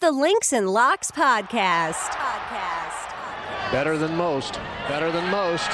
The 0.00 0.10
Links 0.10 0.54
and 0.54 0.66
Locks 0.70 1.10
Podcast. 1.10 1.92
Podcast. 1.92 3.70
Better 3.70 3.98
than 3.98 4.16
most. 4.16 4.54
Better 4.88 5.12
than 5.12 5.30
most. 5.30 5.68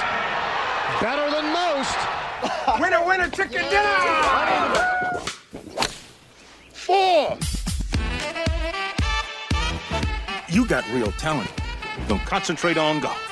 Better 1.01 1.31
than 1.31 1.53
most. 1.53 1.97
winner, 2.81 3.07
winner, 3.07 3.29
chicken 3.31 3.63
dinner! 3.71 5.21
Four. 6.73 7.39
You 10.49 10.67
got 10.67 10.85
real 10.91 11.13
talent. 11.13 11.53
Don't 12.09 12.19
concentrate 12.23 12.79
on 12.79 12.99
golf. 12.99 13.23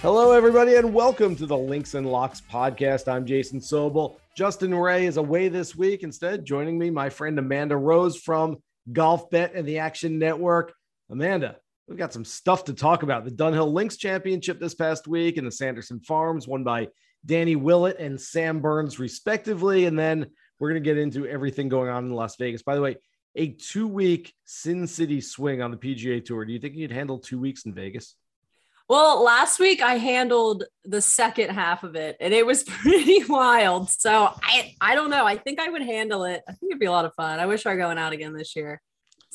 Hello, 0.00 0.32
everybody, 0.32 0.74
and 0.74 0.92
welcome 0.92 1.36
to 1.36 1.46
the 1.46 1.56
Links 1.56 1.94
and 1.94 2.10
Locks 2.10 2.42
podcast. 2.52 3.06
I'm 3.06 3.24
Jason 3.24 3.60
Sobel. 3.60 4.16
Justin 4.36 4.74
Ray 4.74 5.04
is 5.04 5.18
away 5.18 5.48
this 5.48 5.76
week. 5.76 6.02
Instead, 6.02 6.46
joining 6.46 6.78
me, 6.78 6.90
my 6.90 7.10
friend 7.10 7.38
Amanda 7.38 7.76
Rose 7.76 8.16
from 8.16 8.56
Golf 8.90 9.28
Bet 9.28 9.54
and 9.54 9.68
the 9.68 9.78
Action 9.78 10.18
Network. 10.18 10.72
Amanda, 11.10 11.58
we've 11.86 11.98
got 11.98 12.14
some 12.14 12.24
stuff 12.24 12.64
to 12.64 12.72
talk 12.72 13.02
about. 13.02 13.24
The 13.24 13.30
Dunhill 13.30 13.72
Links 13.72 13.98
Championship 13.98 14.58
this 14.58 14.74
past 14.74 15.06
week 15.06 15.36
and 15.36 15.46
the 15.46 15.52
Sanderson 15.52 16.00
Farms, 16.00 16.48
won 16.48 16.64
by 16.64 16.88
Danny 17.26 17.56
Willett 17.56 17.98
and 17.98 18.18
Sam 18.18 18.60
Burns, 18.60 18.98
respectively. 18.98 19.84
And 19.84 19.98
then 19.98 20.26
we're 20.58 20.70
going 20.70 20.82
to 20.82 20.90
get 20.90 20.98
into 20.98 21.26
everything 21.26 21.68
going 21.68 21.90
on 21.90 22.06
in 22.06 22.12
Las 22.12 22.36
Vegas. 22.36 22.62
By 22.62 22.74
the 22.74 22.80
way, 22.80 22.96
a 23.36 23.48
two 23.48 23.86
week 23.86 24.32
Sin 24.44 24.86
City 24.86 25.20
swing 25.20 25.60
on 25.60 25.70
the 25.70 25.76
PGA 25.76 26.24
Tour. 26.24 26.46
Do 26.46 26.54
you 26.54 26.58
think 26.58 26.74
you'd 26.74 26.90
handle 26.90 27.18
two 27.18 27.38
weeks 27.38 27.66
in 27.66 27.74
Vegas? 27.74 28.14
Well, 28.88 29.22
last 29.22 29.58
week 29.58 29.80
I 29.80 29.94
handled 29.94 30.64
the 30.84 31.00
second 31.00 31.50
half 31.50 31.84
of 31.84 31.94
it 31.96 32.16
and 32.20 32.34
it 32.34 32.44
was 32.44 32.62
pretty 32.66 33.24
wild. 33.24 33.90
So 33.90 34.32
I 34.42 34.74
I 34.80 34.94
don't 34.94 35.10
know. 35.10 35.26
I 35.26 35.36
think 35.36 35.60
I 35.60 35.68
would 35.68 35.82
handle 35.82 36.24
it. 36.24 36.42
I 36.48 36.52
think 36.52 36.70
it'd 36.70 36.80
be 36.80 36.86
a 36.86 36.92
lot 36.92 37.04
of 37.04 37.14
fun. 37.14 37.40
I 37.40 37.46
wish 37.46 37.66
I 37.66 37.70
were 37.70 37.78
going 37.78 37.98
out 37.98 38.12
again 38.12 38.32
this 38.32 38.56
year. 38.56 38.80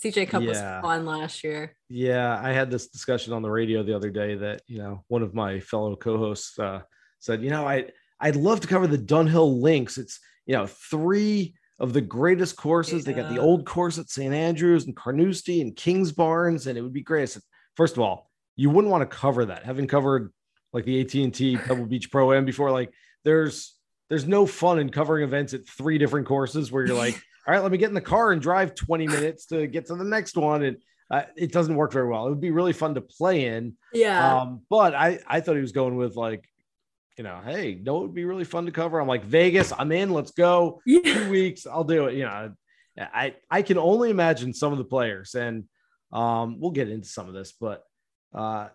CJ 0.04 0.30
Cup 0.30 0.44
yeah. 0.44 0.50
was 0.50 0.60
fun 0.60 1.06
last 1.06 1.44
year. 1.44 1.76
Yeah, 1.90 2.40
I 2.42 2.52
had 2.52 2.70
this 2.70 2.88
discussion 2.88 3.34
on 3.34 3.42
the 3.42 3.50
radio 3.50 3.82
the 3.82 3.96
other 3.96 4.12
day 4.12 4.36
that, 4.36 4.62
you 4.68 4.78
know, 4.78 5.04
one 5.08 5.24
of 5.24 5.34
my 5.34 5.60
fellow 5.60 5.96
co-hosts 5.96 6.58
uh, 6.60 6.82
said, 7.20 7.42
you 7.42 7.50
know, 7.50 7.68
I 7.68 7.86
I'd 8.20 8.36
love 8.36 8.60
to 8.62 8.68
cover 8.68 8.88
the 8.88 8.98
Dunhill 8.98 9.60
Links. 9.62 9.98
It's, 9.98 10.20
you 10.46 10.56
know, 10.56 10.68
three 10.68 11.56
of 11.80 11.94
the 11.94 12.02
greatest 12.02 12.58
courses. 12.58 13.06
Yeah. 13.06 13.14
They 13.14 13.22
got 13.22 13.34
the 13.34 13.42
old 13.42 13.66
course 13.66 13.98
at 13.98 14.10
St. 14.10 14.34
Andrews 14.34 14.86
and 14.86 14.96
Carnoustie 14.96 15.62
and 15.62 15.76
Kings 15.76 16.12
Kingsbarns, 16.12 16.68
and 16.68 16.78
it 16.78 16.82
would 16.82 16.94
be 16.94 17.04
great. 17.04 17.30
Said, 17.30 17.44
First 17.76 17.96
of 17.96 18.02
all, 18.02 18.27
you 18.58 18.70
wouldn't 18.70 18.92
want 18.92 19.10
to 19.10 19.18
cover 19.18 19.46
that. 19.46 19.64
Having 19.64 19.88
covered 19.88 20.34
like 20.74 20.84
the 20.84 21.00
AT&T 21.00 21.58
Pebble 21.58 21.86
Beach 21.86 22.12
Pro 22.12 22.34
Am 22.34 22.44
before, 22.44 22.72
like 22.72 22.92
there's 23.24 23.76
there's 24.10 24.28
no 24.28 24.46
fun 24.46 24.80
in 24.80 24.90
covering 24.90 25.24
events 25.24 25.54
at 25.54 25.66
three 25.66 25.98
different 25.98 26.28
courses 26.28 26.72
where 26.72 26.86
you're 26.86 26.96
like, 26.96 27.16
all 27.48 27.54
right, 27.54 27.64
let 27.64 27.72
me 27.72 27.78
get 27.78 27.90
in 27.90 27.96
the 27.96 28.02
car 28.02 28.32
and 28.32 28.42
drive 28.42 28.76
20 28.76 29.08
minutes 29.08 29.46
to 29.48 29.68
get 29.68 29.86
to 29.88 29.96
the 29.96 30.04
next 30.04 30.36
one. 30.36 30.64
And 30.64 30.78
uh, 31.10 31.24
it 31.36 31.52
doesn't 31.52 31.76
work 31.76 31.94
very 31.94 32.08
well. 32.08 32.26
It 32.26 32.30
would 32.30 32.42
be 32.42 32.52
really 32.52 32.74
fun 32.74 32.96
to 32.96 33.02
play 33.02 33.46
in. 33.46 33.78
Yeah. 33.94 34.42
Um, 34.42 34.62
but 34.70 34.94
I, 34.94 35.20
I 35.28 35.42
thought 35.42 35.56
he 35.56 35.62
was 35.62 35.72
going 35.72 35.96
with 35.96 36.16
like, 36.16 36.48
you 37.18 37.24
know, 37.24 37.40
hey, 37.44 37.80
no, 37.82 37.98
it 37.98 38.02
would 38.04 38.14
be 38.14 38.26
really 38.26 38.44
fun 38.44 38.66
to 38.66 38.72
cover. 38.72 39.00
I'm 39.00 39.08
like, 39.08 39.24
Vegas, 39.24 39.74
I'm 39.78 39.92
in, 39.92 40.12
let's 40.12 40.32
go. 40.32 40.82
Yeah. 40.86 41.14
Two 41.14 41.30
weeks, 41.30 41.66
I'll 41.66 41.84
do 41.84 42.08
it. 42.08 42.16
You 42.16 42.26
know, 42.26 42.54
I, 42.98 43.36
I 43.50 43.62
can 43.62 43.78
only 43.78 44.10
imagine 44.10 44.54
some 44.54 44.72
of 44.72 44.78
the 44.78 44.86
players 44.86 45.36
and 45.36 45.66
um, 46.12 46.60
we'll 46.60 46.72
get 46.72 46.90
into 46.90 47.08
some 47.08 47.28
of 47.28 47.34
this, 47.34 47.54
but 47.60 47.84
uh, 48.34 48.68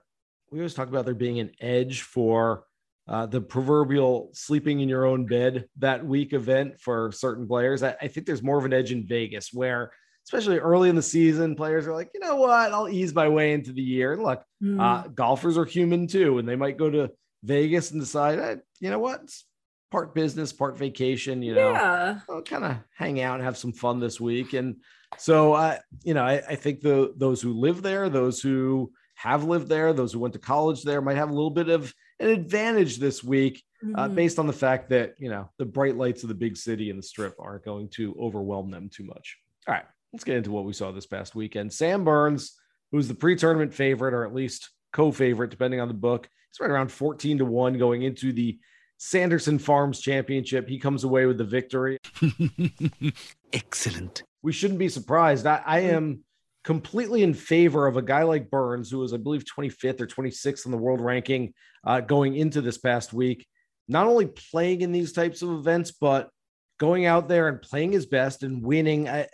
we 0.50 0.58
always 0.58 0.74
talk 0.74 0.88
about 0.88 1.04
there 1.04 1.14
being 1.14 1.40
an 1.40 1.50
edge 1.60 2.02
for 2.02 2.64
uh, 3.08 3.26
the 3.26 3.40
proverbial 3.40 4.30
sleeping 4.32 4.80
in 4.80 4.88
your 4.88 5.04
own 5.04 5.26
bed 5.26 5.66
that 5.78 6.04
week 6.04 6.32
event 6.32 6.80
for 6.80 7.10
certain 7.12 7.46
players. 7.46 7.82
I, 7.82 7.96
I, 8.00 8.08
think 8.08 8.26
there's 8.26 8.42
more 8.42 8.58
of 8.58 8.64
an 8.64 8.72
edge 8.72 8.92
in 8.92 9.06
Vegas 9.06 9.52
where, 9.52 9.92
especially 10.24 10.58
early 10.58 10.88
in 10.88 10.94
the 10.94 11.02
season, 11.02 11.56
players 11.56 11.86
are 11.86 11.94
like, 11.94 12.10
you 12.14 12.20
know 12.20 12.36
what, 12.36 12.72
I'll 12.72 12.88
ease 12.88 13.12
my 13.12 13.28
way 13.28 13.52
into 13.52 13.72
the 13.72 13.82
year. 13.82 14.12
And 14.12 14.22
look, 14.22 14.44
mm. 14.62 14.80
uh, 14.80 15.08
golfers 15.08 15.58
are 15.58 15.64
human 15.64 16.06
too, 16.06 16.38
and 16.38 16.48
they 16.48 16.54
might 16.54 16.78
go 16.78 16.90
to 16.90 17.10
Vegas 17.42 17.90
and 17.90 18.00
decide, 18.00 18.38
hey, 18.38 18.56
you 18.78 18.90
know 18.90 19.00
what, 19.00 19.22
it's 19.24 19.44
part 19.90 20.14
business, 20.14 20.52
part 20.52 20.78
vacation. 20.78 21.42
You 21.42 21.54
know, 21.54 21.72
yeah. 21.72 22.20
I'll 22.28 22.42
kind 22.42 22.64
of 22.64 22.76
hang 22.96 23.20
out 23.20 23.36
and 23.36 23.44
have 23.44 23.56
some 23.56 23.72
fun 23.72 23.98
this 23.98 24.20
week. 24.20 24.52
And 24.52 24.76
so, 25.18 25.54
I, 25.54 25.80
you 26.04 26.14
know, 26.14 26.24
I, 26.24 26.42
I 26.48 26.54
think 26.54 26.80
the 26.80 27.12
those 27.16 27.42
who 27.42 27.52
live 27.52 27.82
there, 27.82 28.08
those 28.08 28.40
who 28.40 28.92
have 29.22 29.44
lived 29.44 29.68
there, 29.68 29.92
those 29.92 30.12
who 30.12 30.18
went 30.18 30.34
to 30.34 30.40
college 30.40 30.82
there 30.82 31.00
might 31.00 31.16
have 31.16 31.30
a 31.30 31.34
little 31.34 31.50
bit 31.50 31.68
of 31.68 31.94
an 32.18 32.28
advantage 32.28 32.98
this 32.98 33.22
week 33.22 33.62
uh, 33.80 33.86
mm-hmm. 33.86 33.98
uh, 33.98 34.08
based 34.08 34.40
on 34.40 34.48
the 34.48 34.52
fact 34.52 34.90
that, 34.90 35.14
you 35.16 35.30
know, 35.30 35.48
the 35.58 35.64
bright 35.64 35.96
lights 35.96 36.24
of 36.24 36.28
the 36.28 36.34
big 36.34 36.56
city 36.56 36.90
and 36.90 36.98
the 36.98 37.04
strip 37.04 37.36
aren't 37.38 37.64
going 37.64 37.88
to 37.90 38.16
overwhelm 38.20 38.68
them 38.68 38.90
too 38.92 39.04
much. 39.04 39.38
All 39.68 39.74
right, 39.74 39.84
let's 40.12 40.24
get 40.24 40.38
into 40.38 40.50
what 40.50 40.64
we 40.64 40.72
saw 40.72 40.90
this 40.90 41.06
past 41.06 41.36
weekend. 41.36 41.72
Sam 41.72 42.02
Burns, 42.02 42.58
who's 42.90 43.06
the 43.06 43.14
pre 43.14 43.36
tournament 43.36 43.72
favorite, 43.72 44.12
or 44.12 44.26
at 44.26 44.34
least 44.34 44.70
co 44.92 45.12
favorite, 45.12 45.50
depending 45.50 45.78
on 45.78 45.86
the 45.86 45.94
book, 45.94 46.28
he's 46.50 46.58
right 46.60 46.70
around 46.70 46.90
14 46.90 47.38
to 47.38 47.44
1 47.44 47.78
going 47.78 48.02
into 48.02 48.32
the 48.32 48.58
Sanderson 48.98 49.60
Farms 49.60 50.00
Championship. 50.00 50.68
He 50.68 50.80
comes 50.80 51.04
away 51.04 51.26
with 51.26 51.38
the 51.38 51.44
victory. 51.44 51.98
Excellent. 53.52 54.24
We 54.42 54.52
shouldn't 54.52 54.80
be 54.80 54.88
surprised. 54.88 55.46
I, 55.46 55.62
I 55.64 55.80
am 55.80 56.24
completely 56.64 57.22
in 57.22 57.34
favor 57.34 57.86
of 57.86 57.96
a 57.96 58.02
guy 58.02 58.22
like 58.22 58.50
Burns, 58.50 58.90
who 58.90 58.98
was, 58.98 59.12
I 59.12 59.16
believe, 59.16 59.44
25th 59.44 60.00
or 60.00 60.06
26th 60.06 60.64
in 60.64 60.70
the 60.70 60.78
world 60.78 61.00
ranking 61.00 61.54
uh, 61.84 62.00
going 62.00 62.36
into 62.36 62.60
this 62.60 62.78
past 62.78 63.12
week. 63.12 63.46
Not 63.88 64.06
only 64.06 64.26
playing 64.26 64.82
in 64.82 64.92
these 64.92 65.12
types 65.12 65.42
of 65.42 65.50
events, 65.50 65.90
but 65.90 66.30
going 66.78 67.06
out 67.06 67.28
there 67.28 67.48
and 67.48 67.60
playing 67.60 67.92
his 67.92 68.06
best 68.06 68.42
and 68.42 68.62
winning. 68.62 69.08
I, 69.08 69.28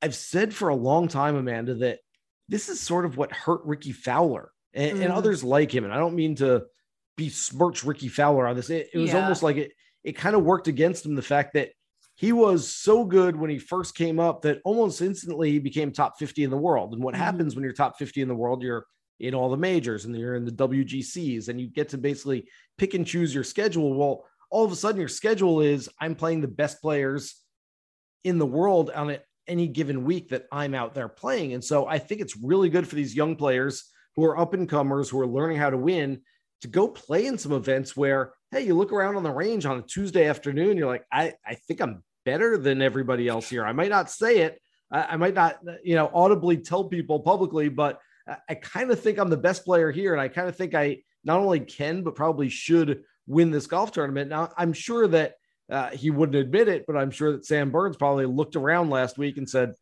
I've 0.00 0.14
said 0.14 0.54
for 0.54 0.68
a 0.68 0.76
long 0.76 1.08
time, 1.08 1.36
Amanda, 1.36 1.74
that 1.74 1.98
this 2.48 2.68
is 2.68 2.80
sort 2.80 3.04
of 3.04 3.16
what 3.16 3.32
hurt 3.32 3.62
Rickie 3.64 3.92
Fowler 3.92 4.50
and, 4.72 4.98
mm. 4.98 5.02
and 5.04 5.12
others 5.12 5.42
like 5.42 5.74
him. 5.74 5.84
And 5.84 5.92
I 5.92 5.98
don't 5.98 6.14
mean 6.14 6.36
to 6.36 6.64
besmirch 7.16 7.84
Rickie 7.84 8.08
Fowler 8.08 8.46
on 8.46 8.56
this. 8.56 8.70
It, 8.70 8.90
it 8.92 8.98
was 8.98 9.12
yeah. 9.12 9.22
almost 9.22 9.42
like 9.42 9.56
it, 9.56 9.72
it 10.02 10.12
kind 10.12 10.36
of 10.36 10.44
worked 10.44 10.68
against 10.68 11.06
him 11.06 11.14
the 11.14 11.22
fact 11.22 11.54
that 11.54 11.70
he 12.16 12.32
was 12.32 12.68
so 12.68 13.04
good 13.04 13.36
when 13.36 13.50
he 13.50 13.58
first 13.58 13.96
came 13.96 14.20
up 14.20 14.42
that 14.42 14.60
almost 14.64 15.02
instantly 15.02 15.50
he 15.50 15.58
became 15.58 15.90
top 15.90 16.18
50 16.18 16.44
in 16.44 16.50
the 16.50 16.56
world. 16.56 16.94
And 16.94 17.02
what 17.02 17.14
mm-hmm. 17.14 17.24
happens 17.24 17.54
when 17.54 17.64
you're 17.64 17.72
top 17.72 17.98
50 17.98 18.22
in 18.22 18.28
the 18.28 18.34
world, 18.34 18.62
you're 18.62 18.86
in 19.20 19.34
all 19.34 19.50
the 19.50 19.56
majors 19.56 20.04
and 20.04 20.16
you're 20.16 20.36
in 20.36 20.44
the 20.44 20.52
WGCs 20.52 21.48
and 21.48 21.60
you 21.60 21.68
get 21.68 21.88
to 21.90 21.98
basically 21.98 22.48
pick 22.78 22.94
and 22.94 23.06
choose 23.06 23.34
your 23.34 23.44
schedule. 23.44 23.94
Well, 23.94 24.24
all 24.50 24.64
of 24.64 24.70
a 24.70 24.76
sudden 24.76 25.00
your 25.00 25.08
schedule 25.08 25.60
is 25.60 25.88
I'm 26.00 26.14
playing 26.14 26.40
the 26.40 26.48
best 26.48 26.80
players 26.80 27.34
in 28.22 28.38
the 28.38 28.46
world 28.46 28.90
on 28.90 29.16
any 29.46 29.66
given 29.66 30.04
week 30.04 30.30
that 30.30 30.46
I'm 30.52 30.74
out 30.74 30.94
there 30.94 31.08
playing. 31.08 31.52
And 31.52 31.62
so 31.62 31.86
I 31.86 31.98
think 31.98 32.20
it's 32.20 32.36
really 32.36 32.70
good 32.70 32.86
for 32.86 32.94
these 32.94 33.14
young 33.14 33.36
players 33.36 33.90
who 34.16 34.24
are 34.24 34.38
up 34.38 34.54
and 34.54 34.68
comers 34.68 35.10
who 35.10 35.20
are 35.20 35.26
learning 35.26 35.58
how 35.58 35.70
to 35.70 35.76
win 35.76 36.22
to 36.62 36.68
go 36.68 36.88
play 36.88 37.26
in 37.26 37.36
some 37.36 37.52
events 37.52 37.96
where 37.96 38.32
hey, 38.54 38.62
you 38.62 38.74
look 38.74 38.92
around 38.92 39.16
on 39.16 39.24
the 39.24 39.32
range 39.32 39.66
on 39.66 39.80
a 39.80 39.82
Tuesday 39.82 40.28
afternoon, 40.28 40.76
you're 40.76 40.86
like, 40.86 41.04
I, 41.10 41.32
I 41.44 41.56
think 41.56 41.80
I'm 41.80 42.04
better 42.24 42.56
than 42.56 42.82
everybody 42.82 43.26
else 43.26 43.48
here. 43.48 43.66
I 43.66 43.72
might 43.72 43.90
not 43.90 44.12
say 44.12 44.42
it, 44.42 44.62
I, 44.92 45.02
I 45.02 45.16
might 45.16 45.34
not, 45.34 45.58
you 45.82 45.96
know, 45.96 46.08
audibly 46.14 46.58
tell 46.58 46.84
people 46.84 47.18
publicly, 47.18 47.68
but 47.68 47.98
I, 48.28 48.36
I 48.50 48.54
kind 48.54 48.92
of 48.92 49.00
think 49.00 49.18
I'm 49.18 49.28
the 49.28 49.36
best 49.36 49.64
player 49.64 49.90
here. 49.90 50.12
And 50.12 50.20
I 50.20 50.28
kind 50.28 50.48
of 50.48 50.54
think 50.54 50.72
I 50.72 50.98
not 51.24 51.40
only 51.40 51.58
can, 51.58 52.04
but 52.04 52.14
probably 52.14 52.48
should 52.48 53.02
win 53.26 53.50
this 53.50 53.66
golf 53.66 53.90
tournament. 53.90 54.30
Now, 54.30 54.52
I'm 54.56 54.72
sure 54.72 55.08
that 55.08 55.34
uh, 55.68 55.90
he 55.90 56.10
wouldn't 56.10 56.36
admit 56.36 56.68
it, 56.68 56.84
but 56.86 56.96
I'm 56.96 57.10
sure 57.10 57.32
that 57.32 57.44
Sam 57.44 57.72
Burns 57.72 57.96
probably 57.96 58.26
looked 58.26 58.54
around 58.54 58.88
last 58.88 59.18
week 59.18 59.36
and 59.36 59.50
said, 59.50 59.72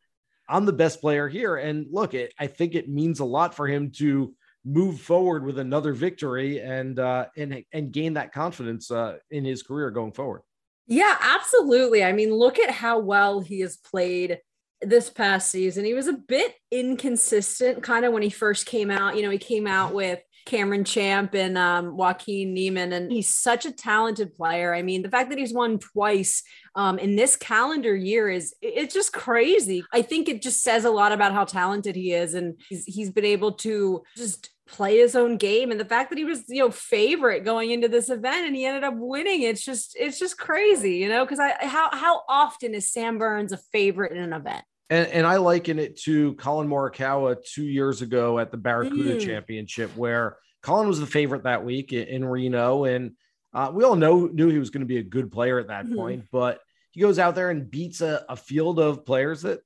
I'm 0.48 0.64
the 0.64 0.72
best 0.72 1.02
player 1.02 1.28
here. 1.28 1.56
And 1.56 1.88
look, 1.90 2.14
it, 2.14 2.32
I 2.38 2.46
think 2.46 2.74
it 2.74 2.88
means 2.88 3.20
a 3.20 3.26
lot 3.26 3.54
for 3.54 3.68
him 3.68 3.90
to 3.96 4.34
move 4.64 5.00
forward 5.00 5.44
with 5.44 5.58
another 5.58 5.92
victory 5.92 6.60
and 6.60 6.98
uh, 6.98 7.26
and 7.36 7.64
and 7.72 7.92
gain 7.92 8.14
that 8.14 8.32
confidence 8.32 8.90
uh, 8.90 9.18
in 9.30 9.44
his 9.44 9.62
career 9.62 9.90
going 9.90 10.12
forward. 10.12 10.42
Yeah, 10.86 11.16
absolutely. 11.20 12.04
I 12.04 12.12
mean, 12.12 12.34
look 12.34 12.58
at 12.58 12.70
how 12.70 12.98
well 12.98 13.40
he 13.40 13.60
has 13.60 13.76
played 13.76 14.40
this 14.80 15.10
past 15.10 15.50
season. 15.50 15.84
He 15.84 15.94
was 15.94 16.08
a 16.08 16.12
bit 16.12 16.54
inconsistent 16.70 17.82
kind 17.82 18.04
of 18.04 18.12
when 18.12 18.22
he 18.22 18.30
first 18.30 18.66
came 18.66 18.90
out. 18.90 19.16
You 19.16 19.22
know, 19.22 19.30
he 19.30 19.38
came 19.38 19.66
out 19.66 19.94
with 19.94 20.20
Cameron 20.44 20.84
Champ 20.84 21.34
and 21.34 21.56
um, 21.56 21.96
Joaquin 21.96 22.54
Niemann, 22.54 22.92
and 22.92 23.12
he's 23.12 23.28
such 23.28 23.66
a 23.66 23.72
talented 23.72 24.34
player. 24.34 24.74
I 24.74 24.82
mean, 24.82 25.02
the 25.02 25.10
fact 25.10 25.30
that 25.30 25.38
he's 25.38 25.52
won 25.52 25.78
twice 25.78 26.42
um, 26.74 26.98
in 26.98 27.16
this 27.16 27.36
calendar 27.36 27.94
year 27.94 28.28
is 28.28 28.54
it's 28.60 28.94
just 28.94 29.12
crazy. 29.12 29.84
I 29.92 30.02
think 30.02 30.28
it 30.28 30.42
just 30.42 30.62
says 30.62 30.84
a 30.84 30.90
lot 30.90 31.12
about 31.12 31.32
how 31.32 31.44
talented 31.44 31.96
he 31.96 32.12
is, 32.12 32.34
and 32.34 32.60
he's, 32.68 32.84
he's 32.84 33.10
been 33.10 33.24
able 33.24 33.52
to 33.52 34.02
just 34.16 34.50
play 34.66 34.96
his 34.96 35.14
own 35.14 35.36
game 35.36 35.70
and 35.70 35.78
the 35.78 35.84
fact 35.84 36.08
that 36.08 36.18
he 36.18 36.24
was 36.24 36.44
you 36.48 36.60
know 36.60 36.70
favorite 36.70 37.44
going 37.44 37.70
into 37.70 37.88
this 37.88 38.08
event 38.08 38.46
and 38.46 38.56
he 38.56 38.64
ended 38.64 38.84
up 38.84 38.94
winning 38.96 39.42
it's 39.42 39.62
just 39.62 39.94
it's 40.00 40.18
just 40.18 40.38
crazy 40.38 40.96
you 40.96 41.08
know 41.08 41.24
because 41.24 41.38
i 41.38 41.52
how 41.66 41.90
how 41.92 42.22
often 42.26 42.72
is 42.72 42.90
sam 42.90 43.18
burns 43.18 43.52
a 43.52 43.56
favorite 43.56 44.12
in 44.12 44.22
an 44.22 44.32
event 44.32 44.64
and, 44.92 45.08
and 45.08 45.26
i 45.26 45.36
liken 45.36 45.78
it 45.78 45.98
to 46.00 46.34
Collin 46.34 46.68
morikawa 46.68 47.36
two 47.44 47.64
years 47.64 48.02
ago 48.02 48.38
at 48.38 48.50
the 48.50 48.56
barracuda 48.56 49.16
mm. 49.16 49.20
championship 49.20 49.94
where 49.96 50.36
Collin 50.62 50.86
was 50.86 51.00
the 51.00 51.06
favorite 51.06 51.44
that 51.44 51.64
week 51.64 51.92
in, 51.92 52.06
in 52.08 52.24
reno 52.24 52.84
and 52.84 53.12
uh, 53.54 53.70
we 53.72 53.84
all 53.84 53.96
know 53.96 54.26
knew 54.26 54.48
he 54.48 54.58
was 54.58 54.70
going 54.70 54.80
to 54.80 54.86
be 54.86 54.98
a 54.98 55.02
good 55.02 55.30
player 55.30 55.58
at 55.58 55.68
that 55.68 55.86
mm-hmm. 55.86 55.96
point 55.96 56.24
but 56.30 56.60
he 56.92 57.00
goes 57.00 57.18
out 57.18 57.34
there 57.34 57.50
and 57.50 57.70
beats 57.70 58.00
a, 58.00 58.24
a 58.28 58.36
field 58.36 58.78
of 58.78 59.04
players 59.04 59.42
that, 59.42 59.60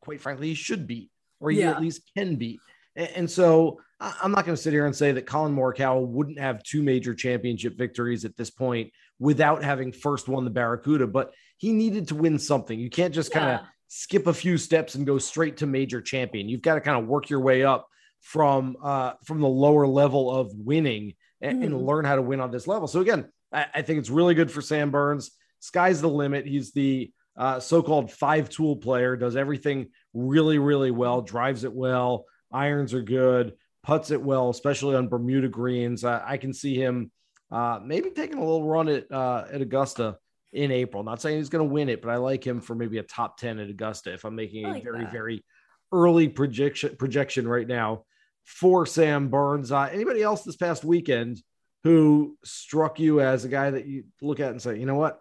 quite 0.00 0.20
frankly, 0.20 0.48
he 0.48 0.54
should 0.54 0.86
beat 0.86 1.10
or 1.38 1.50
he 1.50 1.60
Yeah. 1.60 1.70
at 1.70 1.80
least 1.80 2.10
can 2.16 2.36
beat. 2.36 2.60
And, 2.96 3.08
and 3.08 3.30
so 3.30 3.80
I'm 4.00 4.32
not 4.32 4.46
going 4.46 4.56
to 4.56 4.62
sit 4.62 4.72
here 4.72 4.86
and 4.86 4.96
say 4.96 5.12
that 5.12 5.26
Collin 5.26 5.54
Morikawa 5.54 6.04
wouldn't 6.04 6.38
have 6.38 6.62
two 6.62 6.82
major 6.82 7.14
championship 7.14 7.76
victories 7.76 8.24
at 8.24 8.36
this 8.36 8.50
point 8.50 8.92
without 9.18 9.62
having 9.62 9.92
first 9.92 10.26
won 10.26 10.44
the 10.44 10.50
Barracuda, 10.50 11.06
but 11.06 11.34
he 11.58 11.72
needed 11.72 12.08
to 12.08 12.14
win 12.14 12.38
something. 12.38 12.80
You 12.80 12.90
can't 12.90 13.14
just 13.14 13.30
kind 13.30 13.60
of. 13.60 13.66
Skip 13.92 14.28
a 14.28 14.32
few 14.32 14.56
steps 14.56 14.94
and 14.94 15.04
go 15.04 15.18
straight 15.18 15.56
to 15.56 15.66
major 15.66 16.00
champion. 16.00 16.48
You've 16.48 16.62
got 16.62 16.76
to 16.76 16.80
kind 16.80 16.96
of 16.96 17.08
work 17.08 17.28
your 17.28 17.40
way 17.40 17.64
up 17.64 17.88
from 18.20 18.76
uh, 18.82 19.14
from 19.24 19.40
the 19.40 19.48
lower 19.48 19.84
level 19.86 20.30
of 20.30 20.52
winning 20.54 21.14
and, 21.40 21.64
and 21.64 21.74
Mhm. 21.74 21.84
learn 21.86 22.04
how 22.04 22.14
to 22.14 22.22
win 22.22 22.38
on 22.40 22.52
this 22.52 22.68
level. 22.68 22.86
So 22.86 23.00
again, 23.00 23.26
I, 23.52 23.66
I 23.74 23.82
think 23.82 23.98
it's 23.98 24.10
really 24.10 24.34
good 24.34 24.50
for 24.50 24.60
Sam 24.62 24.92
Burns. 24.92 25.32
Sky's 25.58 26.00
the 26.00 26.08
limit. 26.08 26.46
He's 26.46 26.72
the 26.72 27.10
uh, 27.36 27.58
so-called 27.58 28.12
five 28.12 28.48
tool 28.48 28.76
player. 28.76 29.16
Does 29.16 29.34
everything 29.34 29.88
really, 30.14 30.58
really 30.58 30.90
well. 30.92 31.20
Drives 31.22 31.64
it 31.64 31.72
well. 31.72 32.26
Irons 32.52 32.94
are 32.94 33.02
good. 33.02 33.54
Puts 33.82 34.10
it 34.12 34.22
well, 34.22 34.50
especially 34.50 34.94
on 34.94 35.08
Bermuda 35.08 35.48
greens. 35.48 36.04
I, 36.04 36.22
I 36.32 36.36
can 36.36 36.52
see 36.52 36.76
him 36.76 37.10
uh, 37.50 37.80
maybe 37.82 38.10
taking 38.10 38.36
a 38.38 38.44
little 38.44 38.68
run 38.68 38.88
at 38.88 39.10
uh, 39.10 39.46
at 39.50 39.62
Augusta 39.62 40.18
in 40.52 40.70
April. 40.70 41.02
Not 41.02 41.20
saying 41.20 41.38
he's 41.38 41.48
going 41.48 41.66
to 41.66 41.72
win 41.72 41.88
it, 41.88 42.02
but 42.02 42.10
I 42.10 42.16
like 42.16 42.44
him 42.46 42.60
for 42.60 42.74
maybe 42.74 42.98
a 42.98 43.02
top 43.02 43.36
ten 43.38 43.58
at 43.58 43.70
Augusta. 43.70 44.12
If 44.12 44.24
I'm 44.24 44.34
making 44.34 44.66
I 44.66 44.70
a 44.70 44.72
like 44.74 44.84
very, 44.84 45.04
that. 45.04 45.12
very 45.12 45.44
early 45.92 46.28
projection 46.28 46.96
projection 46.96 47.46
right 47.48 47.66
now 47.66 48.04
for 48.44 48.86
Sam 48.86 49.28
Burns. 49.28 49.70
Uh, 49.72 49.88
anybody 49.92 50.22
else 50.22 50.42
this 50.42 50.56
past 50.56 50.84
weekend 50.84 51.42
who 51.84 52.36
struck 52.44 52.98
you 53.00 53.20
as 53.20 53.44
a 53.44 53.48
guy 53.48 53.70
that 53.70 53.86
you 53.86 54.04
look 54.20 54.40
at 54.40 54.50
and 54.50 54.60
say, 54.60 54.78
you 54.78 54.86
know 54.86 54.96
what? 54.96 55.20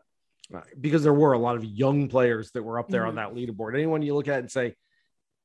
Uh, 0.54 0.62
Because 0.80 1.04
there 1.04 1.14
were 1.14 1.34
a 1.34 1.40
lot 1.40 1.56
of 1.56 1.64
young 1.64 2.08
players 2.08 2.52
that 2.52 2.64
were 2.64 2.80
up 2.80 2.90
there 2.90 3.06
on 3.06 3.14
Mhm. 3.14 3.18
that 3.18 3.34
leaderboard. 3.34 3.76
Anyone 3.76 4.02
you 4.02 4.16
look 4.16 4.28
at 4.28 4.40
and 4.40 4.52
say, 4.52 4.76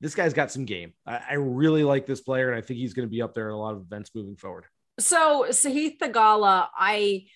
this 0.00 0.14
guy's 0.14 0.34
got 0.34 0.50
some 0.50 0.64
game. 0.64 0.92
I, 1.06 1.20
I 1.30 1.34
really 1.34 1.84
like 1.84 2.04
this 2.06 2.20
player, 2.20 2.48
and 2.50 2.58
I 2.58 2.62
think 2.66 2.78
he's 2.78 2.94
going 2.94 3.06
to 3.06 3.10
be 3.10 3.22
up 3.22 3.32
there 3.34 3.48
in 3.48 3.54
a 3.54 3.58
lot 3.58 3.74
of 3.74 3.82
events 3.82 4.10
moving 4.14 4.36
forward. 4.36 4.64
So 4.98 5.46
Sahith 5.50 5.98
Theegala, 5.98 6.68
I 6.76 7.26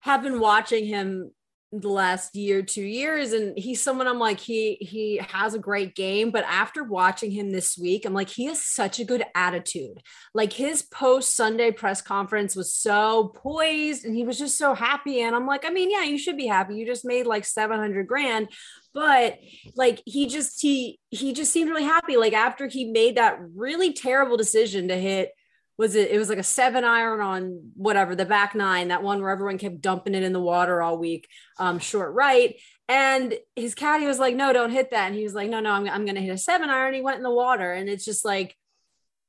have 0.00 0.22
been 0.22 0.40
watching 0.40 0.86
him 0.86 1.32
the 1.70 1.88
last 1.88 2.34
year, 2.34 2.62
two 2.62 2.82
years, 2.82 3.32
and 3.32 3.58
he's 3.58 3.82
someone 3.82 4.06
I'm 4.06 4.18
like, 4.18 4.40
he 4.40 4.76
he 4.80 5.18
has 5.18 5.52
a 5.52 5.58
great 5.58 5.94
game. 5.94 6.30
But 6.30 6.44
after 6.44 6.82
watching 6.82 7.30
him 7.30 7.50
this 7.50 7.76
week, 7.76 8.06
I'm 8.06 8.14
like, 8.14 8.30
he 8.30 8.46
has 8.46 8.62
such 8.62 8.98
a 9.00 9.04
good 9.04 9.24
attitude. 9.34 10.00
Like 10.32 10.52
his 10.52 10.82
post 10.82 11.36
Sunday 11.36 11.70
press 11.70 12.00
conference 12.00 12.56
was 12.56 12.74
so 12.74 13.32
poised 13.36 14.04
and 14.06 14.16
he 14.16 14.24
was 14.24 14.38
just 14.38 14.56
so 14.56 14.74
happy. 14.74 15.20
And 15.20 15.36
I'm 15.36 15.46
like, 15.46 15.66
I 15.66 15.70
mean, 15.70 15.90
yeah, 15.90 16.04
you 16.04 16.16
should 16.16 16.38
be 16.38 16.46
happy. 16.46 16.76
You 16.76 16.86
just 16.86 17.04
made 17.04 17.26
like 17.26 17.44
700 17.44 18.06
grand. 18.06 18.48
But 18.94 19.38
like 19.74 20.02
he 20.06 20.26
just 20.26 20.60
he 20.62 20.98
he 21.10 21.34
just 21.34 21.52
seemed 21.52 21.68
really 21.68 21.84
happy. 21.84 22.16
Like 22.16 22.32
after 22.32 22.66
he 22.66 22.86
made 22.86 23.16
that 23.16 23.38
really 23.54 23.92
terrible 23.92 24.38
decision 24.38 24.88
to 24.88 24.96
hit 24.96 25.32
was 25.78 25.94
it 25.94 26.10
it 26.10 26.18
was 26.18 26.28
like 26.28 26.38
a 26.38 26.42
seven 26.42 26.84
iron 26.84 27.20
on 27.20 27.70
whatever 27.76 28.14
the 28.14 28.24
back 28.26 28.54
nine 28.54 28.88
that 28.88 29.02
one 29.02 29.20
where 29.22 29.30
everyone 29.30 29.56
kept 29.58 29.80
dumping 29.80 30.14
it 30.14 30.24
in 30.24 30.32
the 30.32 30.40
water 30.40 30.82
all 30.82 30.98
week 30.98 31.28
um 31.58 31.78
short 31.78 32.12
right. 32.14 32.56
And 32.90 33.34
his 33.54 33.74
caddy 33.74 34.06
was 34.06 34.18
like 34.18 34.34
no 34.34 34.52
don't 34.52 34.70
hit 34.72 34.90
that. 34.90 35.06
And 35.06 35.14
he 35.14 35.22
was 35.22 35.34
like 35.34 35.48
no 35.48 35.60
no 35.60 35.70
i'm, 35.70 35.88
I'm 35.88 36.04
gonna 36.04 36.20
hit 36.20 36.32
a 36.34 36.38
seven 36.38 36.68
iron. 36.68 36.94
He 36.94 37.00
went 37.00 37.16
in 37.18 37.22
the 37.22 37.30
water 37.30 37.72
and 37.72 37.88
it's 37.88 38.04
just 38.04 38.24
like 38.24 38.56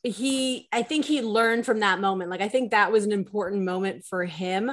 he 0.03 0.67
i 0.71 0.81
think 0.81 1.05
he 1.05 1.21
learned 1.21 1.65
from 1.65 1.79
that 1.81 1.99
moment. 2.01 2.29
Like 2.31 2.41
i 2.41 2.49
think 2.49 2.71
that 2.71 2.91
was 2.91 3.05
an 3.05 3.11
important 3.11 3.63
moment 3.63 4.05
for 4.05 4.25
him 4.25 4.71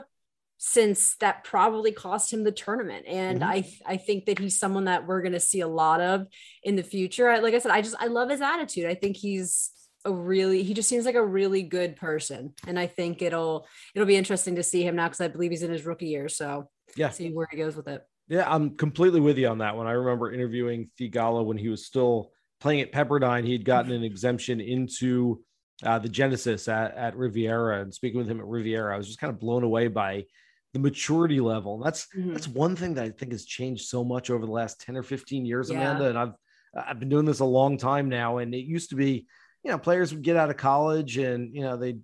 since 0.59 1.17
that 1.17 1.45
probably 1.45 1.93
cost 1.93 2.33
him 2.33 2.43
the 2.43 2.53
tournament. 2.53 3.05
And 3.07 3.43
Mhm. 3.43 3.47
i 3.47 3.93
i 3.95 3.97
think 3.99 4.25
that 4.27 4.39
he's 4.39 4.59
someone 4.59 4.85
that 4.85 5.07
we're 5.07 5.21
going 5.21 5.33
to 5.33 5.41
see 5.41 5.61
a 5.61 5.69
lot 5.69 6.01
of 6.01 6.27
in 6.63 6.77
the 6.77 6.83
future. 6.83 7.29
I, 7.29 7.41
like 7.41 7.53
i 7.55 7.59
said 7.59 7.73
i 7.73 7.83
just 7.83 7.97
i 8.01 8.07
love 8.07 8.31
his 8.31 8.41
attitude. 8.41 8.87
I 8.87 8.95
think 8.95 9.17
he's 9.17 9.73
a 10.07 10.13
really 10.13 10.63
he 10.63 10.73
just 10.73 10.89
seems 10.89 11.05
like 11.05 11.15
a 11.17 11.25
really 11.25 11.63
good 11.63 11.97
person 11.97 12.55
and 12.67 12.79
i 12.79 12.87
think 12.87 13.21
it'll 13.21 13.67
it'll 13.95 14.07
be 14.07 14.17
interesting 14.17 14.55
to 14.57 14.63
see 14.63 14.83
him 14.83 14.97
now 14.97 15.07
because 15.07 15.21
i 15.21 15.29
believe 15.29 15.51
he's 15.51 15.63
in 15.63 15.71
his 15.71 15.85
rookie 15.85 16.07
year 16.07 16.29
so 16.29 16.69
Yeah. 16.97 17.11
see 17.11 17.31
where 17.33 17.49
he 17.51 17.57
goes 17.59 17.77
with 17.77 17.89
it 17.89 18.03
Yeah, 18.29 18.45
I'm 18.53 18.77
completely 18.77 19.21
with 19.21 19.37
you 19.39 19.49
on 19.49 19.59
that 19.59 19.77
one. 19.77 19.87
I 19.87 19.93
remember 19.93 20.33
interviewing 20.33 20.91
Theegala 20.99 21.45
when 21.45 21.59
he 21.59 21.69
was 21.69 21.87
still 21.87 22.33
playing 22.61 22.81
at 22.81 22.91
Pepperdine. 22.93 23.45
He'd 23.47 23.65
gotten 23.65 23.93
an 23.93 24.03
exemption 24.03 24.61
into 24.61 25.43
uh, 25.85 25.99
the 26.01 26.09
Genesis 26.09 26.67
at, 26.69 26.97
at 26.97 27.17
Riviera, 27.17 27.83
and 27.83 27.93
speaking 27.95 28.19
with 28.19 28.29
him 28.29 28.41
at 28.41 28.47
Riviera, 28.47 28.95
I 28.95 28.97
was 28.97 29.07
just 29.07 29.21
kind 29.21 29.33
of 29.33 29.39
blown 29.39 29.63
away 29.63 29.87
by 29.89 30.25
the 30.73 30.81
maturity 30.81 31.39
level. 31.39 31.75
And 31.77 31.85
that's 31.87 32.09
Mhm. 32.17 32.33
that's 32.33 32.49
one 32.49 32.75
thing 32.75 32.95
that 32.95 33.05
I 33.05 33.11
think 33.11 33.31
has 33.33 33.45
changed 33.45 33.85
so 33.87 34.03
much 34.03 34.31
over 34.31 34.45
the 34.47 34.53
last 34.61 34.81
10 34.81 34.97
or 34.97 35.03
15 35.05 35.45
years, 35.47 35.71
Yeah. 35.71 35.77
Amanda. 35.77 36.09
And 36.09 36.19
I've 36.19 36.35
I've 36.89 36.99
been 36.99 37.09
doing 37.09 37.25
this 37.27 37.41
a 37.41 37.45
long 37.61 37.79
time 37.79 38.09
now. 38.09 38.39
And 38.39 38.53
it 38.55 38.67
used 38.77 38.91
to 38.91 38.97
be, 38.97 39.27
you 39.67 39.73
know, 39.73 39.79
players 39.79 40.15
would 40.15 40.23
get 40.23 40.37
out 40.37 40.49
of 40.49 40.57
college 40.57 41.19
and 41.19 41.53
you 41.53 41.61
know, 41.63 41.77
they 41.77 41.99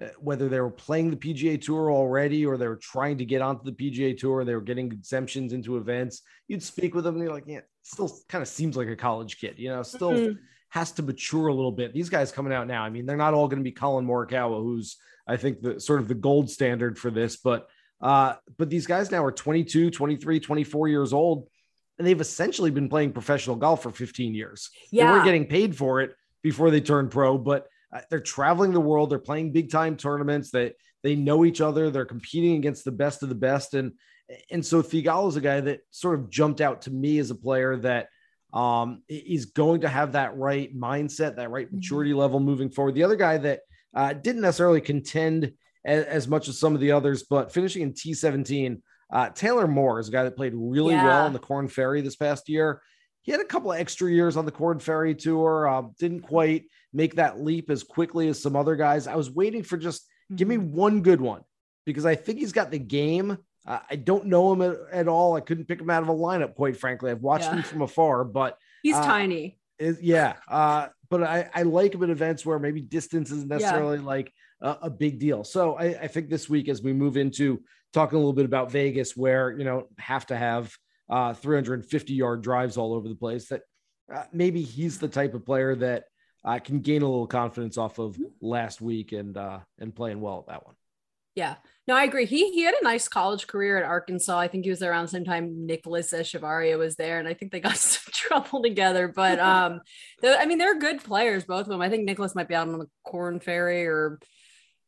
uh, 0.00 0.06
whether 0.20 0.48
they 0.48 0.60
were 0.60 0.70
playing 0.70 1.10
the 1.10 1.16
PGA 1.16 1.60
Tour 1.60 1.90
already 1.90 2.46
or 2.46 2.56
they 2.56 2.68
were 2.68 2.76
trying 2.76 3.18
to 3.18 3.24
get 3.24 3.42
onto 3.42 3.64
the 3.64 3.72
PGA 3.72 4.16
Tour, 4.16 4.44
they 4.44 4.54
were 4.54 4.60
getting 4.60 4.92
exemptions 4.92 5.52
into 5.52 5.76
events. 5.76 6.22
You'd 6.46 6.62
speak 6.62 6.94
with 6.94 7.02
them, 7.02 7.16
and 7.16 7.24
you're 7.24 7.32
like, 7.34 7.48
yeah, 7.48 7.60
still 7.82 8.16
kind 8.28 8.40
of 8.42 8.46
seems 8.48 8.76
like 8.76 8.86
a 8.86 8.94
college 8.94 9.40
kid, 9.40 9.56
you 9.58 9.70
know, 9.70 9.82
still 9.82 10.12
Mhm. 10.12 10.36
has 10.68 10.92
to 10.92 11.02
mature 11.02 11.48
a 11.48 11.52
little 11.52 11.72
bit. 11.72 11.92
These 11.92 12.08
guys 12.10 12.30
coming 12.30 12.52
out 12.52 12.68
now, 12.68 12.84
I 12.84 12.90
mean, 12.90 13.04
they're 13.06 13.16
not 13.16 13.34
all 13.34 13.48
going 13.48 13.58
to 13.58 13.64
be 13.64 13.72
Collin 13.72 14.06
Morikawa, 14.06 14.62
who's 14.62 14.96
I 15.26 15.36
think 15.36 15.62
the 15.62 15.80
sort 15.80 16.00
of 16.00 16.06
the 16.06 16.14
gold 16.14 16.48
standard 16.48 16.96
for 16.96 17.10
this, 17.10 17.36
but 17.36 17.68
uh, 18.00 18.36
but 18.56 18.70
these 18.70 18.86
guys 18.86 19.10
now 19.10 19.22
are 19.24 19.32
22, 19.32 19.90
23, 19.90 20.38
24 20.40 20.86
years 20.88 21.12
old, 21.12 21.48
and 21.98 22.06
they've 22.06 22.20
essentially 22.20 22.70
been 22.70 22.88
playing 22.88 23.12
professional 23.12 23.56
golf 23.56 23.82
for 23.82 23.90
15 23.90 24.32
years. 24.34 24.70
They 24.92 24.98
Yeah. 24.98 25.10
weren't 25.10 25.24
getting 25.24 25.46
paid 25.46 25.76
for 25.76 26.00
it 26.00 26.14
before 26.42 26.70
they 26.70 26.80
turn 26.80 27.08
pro, 27.08 27.38
but 27.38 27.66
uh, 27.94 28.00
they're 28.10 28.20
traveling 28.20 28.72
the 28.72 28.80
world. 28.80 29.10
They're 29.10 29.18
playing 29.18 29.52
big 29.52 29.70
time 29.70 29.96
tournaments. 29.96 30.50
They 30.50 30.72
they 31.02 31.16
know 31.16 31.44
each 31.44 31.60
other. 31.60 31.90
They're 31.90 32.04
competing 32.04 32.56
against 32.56 32.84
the 32.84 32.92
best 32.92 33.22
of 33.22 33.28
the 33.28 33.34
best. 33.34 33.74
And 33.74 33.92
and 34.50 34.64
so 34.64 34.82
Theegala 34.82 35.28
is 35.28 35.36
a 35.36 35.40
guy 35.40 35.60
that 35.60 35.80
sort 35.90 36.18
of 36.18 36.30
jumped 36.30 36.60
out 36.60 36.82
to 36.82 36.90
me 36.90 37.18
as 37.18 37.30
a 37.30 37.34
player 37.34 37.76
that 37.78 38.08
um, 38.52 39.02
is 39.08 39.46
going 39.46 39.82
to 39.82 39.88
have 39.88 40.12
that 40.12 40.36
right 40.36 40.76
mindset, 40.76 41.36
that 41.36 41.50
right 41.50 41.68
Mhm. 41.68 41.74
maturity 41.74 42.14
level 42.14 42.40
moving 42.40 42.70
forward. 42.70 42.94
The 42.94 43.04
other 43.04 43.16
guy 43.16 43.38
that 43.38 43.60
uh, 43.94 44.12
didn't 44.12 44.42
necessarily 44.42 44.80
contend 44.80 45.52
as, 45.84 46.04
as 46.04 46.28
much 46.28 46.48
as 46.48 46.58
some 46.58 46.74
of 46.74 46.80
the 46.80 46.92
others, 46.92 47.24
but 47.24 47.52
finishing 47.52 47.82
in 47.82 47.92
T17, 47.92 48.82
uh, 49.12 49.30
Taylor 49.30 49.66
Moore 49.66 49.98
is 49.98 50.08
a 50.08 50.12
guy 50.12 50.22
that 50.24 50.36
played 50.36 50.52
really 50.54 50.94
well 50.94 51.26
in 51.26 51.32
the 51.32 51.38
Korn 51.40 51.66
Ferry 51.68 52.00
this 52.00 52.14
past 52.16 52.48
year. 52.48 52.82
He 53.22 53.32
had 53.32 53.40
a 53.40 53.44
couple 53.44 53.72
of 53.72 53.78
extra 53.78 54.10
years 54.10 54.36
on 54.36 54.44
the 54.46 54.50
Korn 54.52 54.78
Ferry 54.78 55.14
tour. 55.14 55.68
Uh, 55.68 55.82
didn't 55.98 56.20
quite 56.22 56.64
make 56.92 57.16
that 57.16 57.40
leap 57.40 57.70
as 57.70 57.82
quickly 57.82 58.28
as 58.28 58.40
some 58.42 58.56
other 58.56 58.76
guys. 58.76 59.06
I 59.06 59.16
was 59.16 59.30
waiting 59.30 59.62
for 59.62 59.76
just 59.76 60.06
give 60.34 60.48
me 60.48 60.56
Mm-hmm. 60.56 60.74
one 60.76 61.02
good 61.02 61.20
one 61.20 61.42
because 61.86 62.06
I 62.06 62.14
think 62.14 62.38
he's 62.38 62.52
got 62.52 62.70
the 62.70 62.78
game. 62.78 63.36
Uh, 63.66 63.78
I 63.90 63.96
don't 63.96 64.26
know 64.26 64.52
him 64.52 64.62
at, 64.62 64.76
at 64.92 65.08
all. 65.08 65.36
I 65.36 65.40
couldn't 65.40 65.66
pick 65.66 65.80
him 65.80 65.90
out 65.90 66.02
of 66.02 66.08
a 66.08 66.14
lineup, 66.14 66.54
quite 66.54 66.76
frankly. 66.78 67.10
I've 67.10 67.20
watched 67.22 67.44
Yeah. 67.44 67.56
him 67.56 67.62
from 67.62 67.82
afar, 67.82 68.24
but 68.24 68.56
he's 68.82 68.96
uh, 68.96 69.04
tiny 69.04 69.58
is 69.78 70.00
yeah. 70.00 70.36
Uh, 70.48 70.88
but 71.10 71.22
I, 71.22 71.50
I 71.54 71.62
like 71.62 71.94
him 71.94 72.02
at 72.02 72.10
events 72.10 72.46
where 72.46 72.58
maybe 72.58 72.80
distance 72.80 73.30
isn't 73.30 73.48
necessarily 73.48 73.98
like 73.98 74.32
a, 74.62 74.76
a 74.82 74.90
big 74.90 75.18
deal. 75.18 75.44
So 75.44 75.74
I, 75.74 75.84
I 76.02 76.06
think 76.06 76.30
this 76.30 76.48
week, 76.48 76.68
as 76.68 76.80
we 76.82 76.92
move 76.92 77.16
into 77.16 77.62
talking 77.92 78.16
a 78.16 78.18
little 78.18 78.32
bit 78.32 78.44
about 78.44 78.70
Vegas, 78.70 79.16
where 79.16 79.50
you 79.56 79.64
know 79.64 79.88
have 79.98 80.26
to 80.26 80.36
have 80.36 80.72
uh, 81.10 81.34
350 81.34 82.14
yard 82.14 82.42
drives 82.42 82.76
all 82.76 82.94
over 82.94 83.08
the 83.08 83.14
place, 83.14 83.48
that 83.48 83.62
uh, 84.12 84.24
maybe 84.32 84.62
he's 84.62 84.98
the 84.98 85.08
type 85.08 85.34
of 85.34 85.44
player 85.44 85.74
that 85.76 86.04
uh, 86.44 86.58
can 86.58 86.80
gain 86.80 87.02
a 87.02 87.08
little 87.08 87.26
confidence 87.26 87.76
off 87.76 87.98
of 87.98 88.16
last 88.40 88.80
week 88.80 89.12
and 89.12 89.36
uh, 89.36 89.58
and 89.78 89.94
playing 89.94 90.20
well 90.20 90.38
at 90.38 90.52
that 90.52 90.66
one. 90.66 90.74
Yeah, 91.34 91.56
no, 91.86 91.94
I 91.94 92.04
agree. 92.04 92.26
He 92.26 92.52
he 92.52 92.62
had 92.62 92.74
a 92.80 92.84
nice 92.84 93.08
college 93.08 93.46
career 93.46 93.76
at 93.76 93.84
Arkansas. 93.84 94.38
I 94.38 94.48
think 94.48 94.64
he 94.64 94.70
was 94.70 94.82
around 94.82 95.04
the 95.04 95.08
same 95.08 95.24
time 95.24 95.66
Nicolas 95.66 96.12
Echavarria 96.12 96.78
was 96.78 96.96
there, 96.96 97.18
and 97.18 97.28
I 97.28 97.34
think 97.34 97.52
they 97.52 97.60
got 97.60 97.76
some 97.76 98.12
trouble 98.12 98.62
together. 98.62 99.08
But 99.08 99.38
um, 99.40 99.80
I 100.24 100.46
mean, 100.46 100.58
they're 100.58 100.78
good 100.78 101.02
players, 101.02 101.44
both 101.44 101.62
of 101.62 101.68
them. 101.68 101.82
I 101.82 101.88
think 101.88 102.04
Nicholas 102.04 102.34
might 102.34 102.48
be 102.48 102.54
out 102.54 102.68
on 102.68 102.78
the 102.78 102.88
Korn 103.04 103.40
Ferry 103.40 103.86
or 103.86 104.18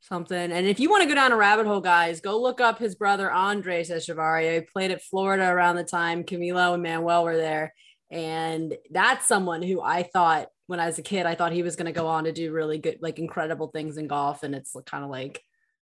something. 0.02 0.52
And 0.52 0.66
if 0.66 0.78
you 0.80 0.90
want 0.90 1.02
to 1.02 1.08
go 1.08 1.14
down 1.14 1.32
a 1.32 1.36
rabbit 1.36 1.66
hole, 1.66 1.80
guys, 1.80 2.20
go 2.20 2.40
look 2.40 2.60
up 2.60 2.78
his 2.78 2.94
brother 2.94 3.30
Andres 3.30 3.90
Echavarria. 3.90 4.54
He 4.56 4.60
played 4.62 4.90
at 4.90 5.02
Florida 5.02 5.48
around 5.48 5.76
the 5.76 5.84
time 5.84 6.24
Camilo 6.24 6.74
and 6.74 6.82
Manuel 6.82 7.24
were 7.24 7.36
there, 7.36 7.72
and 8.10 8.74
that's 8.90 9.26
someone 9.26 9.62
who 9.62 9.80
I 9.80 10.02
thought 10.02 10.48
when 10.66 10.80
I 10.80 10.86
was 10.86 10.98
a 10.98 11.02
kid, 11.02 11.26
I 11.26 11.34
thought 11.34 11.52
he 11.52 11.62
was 11.62 11.76
going 11.76 11.86
to 11.86 11.92
go 11.92 12.06
on 12.06 12.24
to 12.24 12.32
do 12.32 12.52
really 12.52 12.78
good, 12.78 12.98
like 13.00 13.18
incredible 13.18 13.68
things 13.68 13.96
in 13.96 14.06
golf, 14.06 14.42
and 14.42 14.54
it's 14.54 14.74
kind 14.86 15.04
of 15.04 15.10
like, 15.10 15.42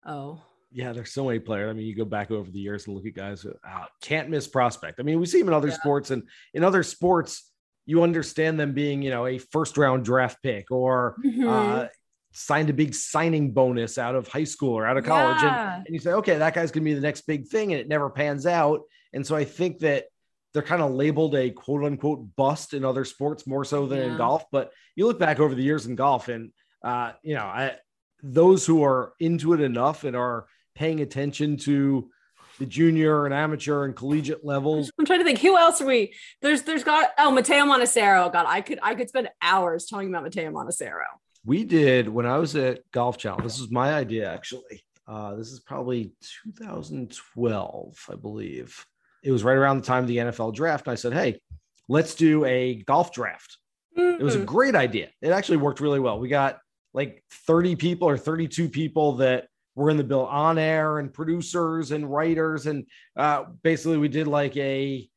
oh. 0.06 0.40
Yeah, 0.72 0.92
there's 0.92 1.12
so 1.12 1.24
many 1.24 1.38
players. 1.38 1.70
I 1.70 1.72
mean, 1.72 1.86
you 1.86 1.94
go 1.94 2.04
back 2.04 2.30
over 2.30 2.50
the 2.50 2.58
years 2.58 2.86
and 2.86 2.94
look 2.96 3.06
at 3.06 3.14
guys 3.14 3.42
who 3.42 3.50
uh, 3.66 3.86
can't 4.02 4.28
miss 4.28 4.46
prospect. 4.46 5.00
I 5.00 5.04
mean, 5.04 5.18
we 5.20 5.26
see 5.26 5.38
them 5.38 5.48
in 5.48 5.54
other 5.54 5.68
Yeah. 5.68 5.74
sports, 5.74 6.10
and 6.10 6.24
in 6.54 6.64
other 6.64 6.82
sports, 6.82 7.50
you 7.86 8.02
understand 8.02 8.58
them 8.60 8.72
being, 8.72 9.00
you 9.02 9.10
know, 9.10 9.26
a 9.26 9.38
first 9.38 9.78
round 9.78 10.04
draft 10.04 10.42
pick 10.42 10.70
or 10.70 11.16
Mm-hmm. 11.24 11.48
uh, 11.48 11.86
signed 12.36 12.68
a 12.68 12.72
big 12.72 12.94
signing 12.94 13.50
bonus 13.52 13.96
out 13.96 14.14
of 14.14 14.28
high 14.28 14.44
school 14.44 14.74
or 14.74 14.86
out 14.86 14.96
of 14.98 15.04
college. 15.04 15.42
And, 15.42 15.56
Yeah. 15.56 15.76
and 15.76 15.86
you 15.88 15.98
say, 15.98 16.12
okay, 16.12 16.36
that 16.36 16.54
guy's 16.54 16.70
going 16.70 16.84
to 16.84 16.90
be 16.90 16.94
the 16.94 17.00
next 17.00 17.22
big 17.22 17.48
thing, 17.48 17.72
and 17.72 17.80
it 17.80 17.88
never 17.88 18.10
pans 18.10 18.46
out. 18.46 18.82
And 19.14 19.26
so 19.26 19.34
I 19.34 19.44
think 19.44 19.78
that 19.78 20.04
they're 20.52 20.62
kind 20.62 20.82
of 20.82 20.92
labeled 20.92 21.34
a 21.34 21.50
quote 21.50 21.84
unquote 21.84 22.36
bust 22.36 22.74
in 22.74 22.84
other 22.84 23.04
sports 23.04 23.46
more 23.46 23.64
so 23.64 23.86
than 23.86 24.00
in 24.00 24.16
golf. 24.16 24.44
But 24.52 24.72
you 24.94 25.06
look 25.06 25.18
back 25.18 25.40
over 25.40 25.54
the 25.54 25.62
years 25.62 25.86
in 25.86 25.96
golf, 25.96 26.28
and 26.28 26.52
uh, 26.82 27.12
you 27.22 27.34
know, 27.34 27.44
I 27.44 27.76
those 28.22 28.66
who 28.66 28.82
are 28.84 29.12
into 29.20 29.52
it 29.52 29.60
enough 29.60 30.04
and 30.04 30.16
are 30.16 30.46
paying 30.74 31.00
attention 31.00 31.56
to 31.58 32.10
the 32.58 32.66
junior 32.66 33.26
and 33.26 33.34
amateur 33.34 33.84
and 33.84 33.94
collegiate 33.94 34.44
levels. 34.44 34.90
I'm 34.98 35.04
trying 35.04 35.18
to 35.18 35.24
think 35.24 35.40
who 35.40 35.58
else 35.58 35.80
are 35.82 35.86
we 35.86 36.14
there's 36.40 36.62
there's 36.62 36.84
got 36.84 37.10
oh 37.18 37.30
Matteo 37.30 37.64
Manassero. 37.66 38.32
God, 38.32 38.46
I 38.48 38.60
could 38.62 38.78
I 38.82 38.94
could 38.94 39.08
spend 39.08 39.28
hours 39.42 39.86
talking 39.86 40.08
about 40.08 40.22
Matteo 40.22 40.50
Manassero. 40.50 41.04
We 41.46 41.62
did 41.64 42.08
when 42.08 42.26
I 42.26 42.38
was 42.38 42.56
at 42.56 42.80
Golf 42.90 43.18
Channel. 43.18 43.40
This 43.40 43.60
was 43.60 43.70
my 43.70 43.94
idea, 43.94 44.30
actually. 44.32 44.82
Uh, 45.06 45.36
this 45.36 45.52
is 45.52 45.60
probably 45.60 46.12
2012, 46.48 48.06
I 48.10 48.14
believe. 48.16 48.84
It 49.22 49.30
was 49.30 49.44
right 49.44 49.56
around 49.56 49.78
the 49.78 49.86
time 49.86 50.02
of 50.02 50.08
the 50.08 50.16
NFL 50.18 50.54
draft. 50.54 50.86
And 50.86 50.92
I 50.92 50.96
said, 50.96 51.12
hey, 51.12 51.40
let's 51.88 52.14
do 52.16 52.44
a 52.44 52.82
golf 52.82 53.12
draft. 53.12 53.58
It 53.96 54.22
was 54.22 54.34
a 54.34 54.40
Mhm. 54.40 54.46
great 54.46 54.74
idea. 54.74 55.10
It 55.22 55.30
actually 55.30 55.58
worked 55.58 55.80
really 55.80 56.00
well. 56.00 56.18
We 56.18 56.28
got 56.28 56.58
like 56.92 57.22
30 57.46 57.76
people 57.76 58.08
or 58.08 58.18
32 58.18 58.68
people 58.68 59.12
that 59.16 59.48
were 59.76 59.90
in 59.90 59.96
the 59.96 60.04
bill 60.04 60.26
on 60.26 60.58
air 60.58 60.98
and 60.98 61.12
producers 61.14 61.92
and 61.92 62.10
writers. 62.10 62.66
And 62.66 62.86
uh, 63.16 63.44
basically, 63.62 63.98
we 63.98 64.08
did 64.08 64.26
like 64.26 64.56
a 64.56 65.08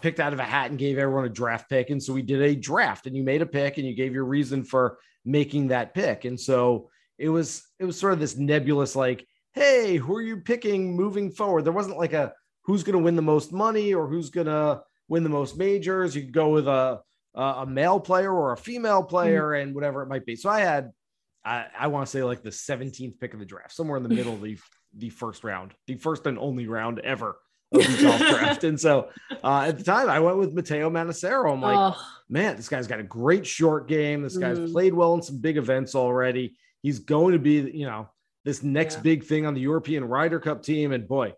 picked 0.00 0.20
out 0.20 0.32
of 0.32 0.40
a 0.40 0.44
hat 0.44 0.70
and 0.70 0.78
gave 0.78 0.98
everyone 0.98 1.24
a 1.24 1.28
draft 1.30 1.68
pick. 1.70 1.90
And 1.90 2.02
so 2.02 2.12
we 2.12 2.22
did 2.22 2.42
a 2.42 2.54
draft 2.56 3.06
and 3.06 3.16
you 3.16 3.22
made 3.22 3.42
a 3.42 3.46
pick 3.46 3.78
and 3.78 3.86
you 3.86 3.94
gave 3.94 4.12
your 4.14 4.24
reason 4.24 4.64
for 4.64 4.98
making 5.24 5.68
that 5.68 5.94
pick. 5.94 6.24
And 6.24 6.38
so 6.38 6.90
it 7.18 7.28
was 7.28 7.62
it 7.78 7.84
was 7.84 7.98
sort 7.98 8.12
of 8.12 8.20
this 8.20 8.36
nebulous 8.36 8.96
like, 8.96 9.26
hey, 9.54 9.96
who 9.96 10.14
are 10.16 10.22
you 10.22 10.38
picking 10.38 10.96
moving 10.96 11.30
forward? 11.30 11.64
There 11.64 11.72
wasn't 11.72 11.98
like 11.98 12.12
a 12.12 12.32
who's 12.64 12.82
going 12.82 12.98
to 12.98 13.02
win 13.04 13.16
the 13.16 13.22
most 13.22 13.52
money 13.52 13.94
or 13.94 14.06
who's 14.06 14.30
going 14.30 14.46
to 14.46 14.82
win 15.08 15.22
the 15.22 15.28
most 15.28 15.56
majors. 15.56 16.14
You 16.14 16.22
could 16.22 16.32
go 16.32 16.50
with 16.50 16.68
a 16.68 17.00
a 17.34 17.66
male 17.66 17.98
player 17.98 18.30
or 18.30 18.52
a 18.52 18.56
female 18.58 19.02
player 19.02 19.54
and 19.54 19.74
whatever 19.74 20.02
it 20.02 20.08
might 20.08 20.26
be. 20.26 20.36
So 20.36 20.50
I 20.50 20.60
had 20.60 20.92
I, 21.44 21.66
I 21.78 21.86
want 21.88 22.06
to 22.06 22.10
say 22.10 22.22
like 22.22 22.42
the 22.42 22.50
17th 22.50 23.18
pick 23.18 23.32
of 23.32 23.40
the 23.40 23.46
draft, 23.46 23.72
somewhere 23.72 23.96
in 23.96 24.02
the 24.02 24.14
middle 24.14 24.34
of 24.34 24.42
the 24.42 24.58
the 24.96 25.10
first 25.10 25.42
round, 25.42 25.72
the 25.86 25.94
first 25.94 26.26
and 26.26 26.38
only 26.38 26.66
round 26.66 26.98
ever 27.00 27.36
of 27.74 27.96
the 27.96 28.02
golf 28.02 28.18
draft. 28.38 28.64
And 28.64 28.80
so 28.80 29.08
uh, 29.42 29.64
at 29.68 29.78
the 29.78 29.84
time, 29.84 30.08
I 30.08 30.20
went 30.20 30.36
with 30.38 30.52
Matteo 30.52 30.90
Manassero. 30.90 31.52
I'm 31.52 31.60
like, 31.60 31.94
oh, 31.96 32.00
man, 32.28 32.56
this 32.56 32.68
guy's 32.68 32.86
got 32.86 33.00
a 33.00 33.04
great 33.04 33.46
short 33.46 33.88
game. 33.88 34.22
This 34.22 34.36
guy's 34.36 34.58
Mhm. 34.58 34.72
played 34.72 34.94
well 34.94 35.14
in 35.14 35.22
some 35.22 35.38
big 35.38 35.56
events 35.56 35.94
already. 35.94 36.56
He's 36.82 36.98
going 36.98 37.32
to 37.32 37.38
be, 37.38 37.70
you 37.72 37.86
know, 37.86 38.08
this 38.44 38.62
next 38.62 38.96
Yeah. 38.96 39.02
big 39.02 39.24
thing 39.24 39.46
on 39.46 39.54
the 39.54 39.60
European 39.60 40.04
Ryder 40.04 40.40
Cup 40.40 40.62
team. 40.62 40.92
And 40.92 41.06
boy, 41.06 41.34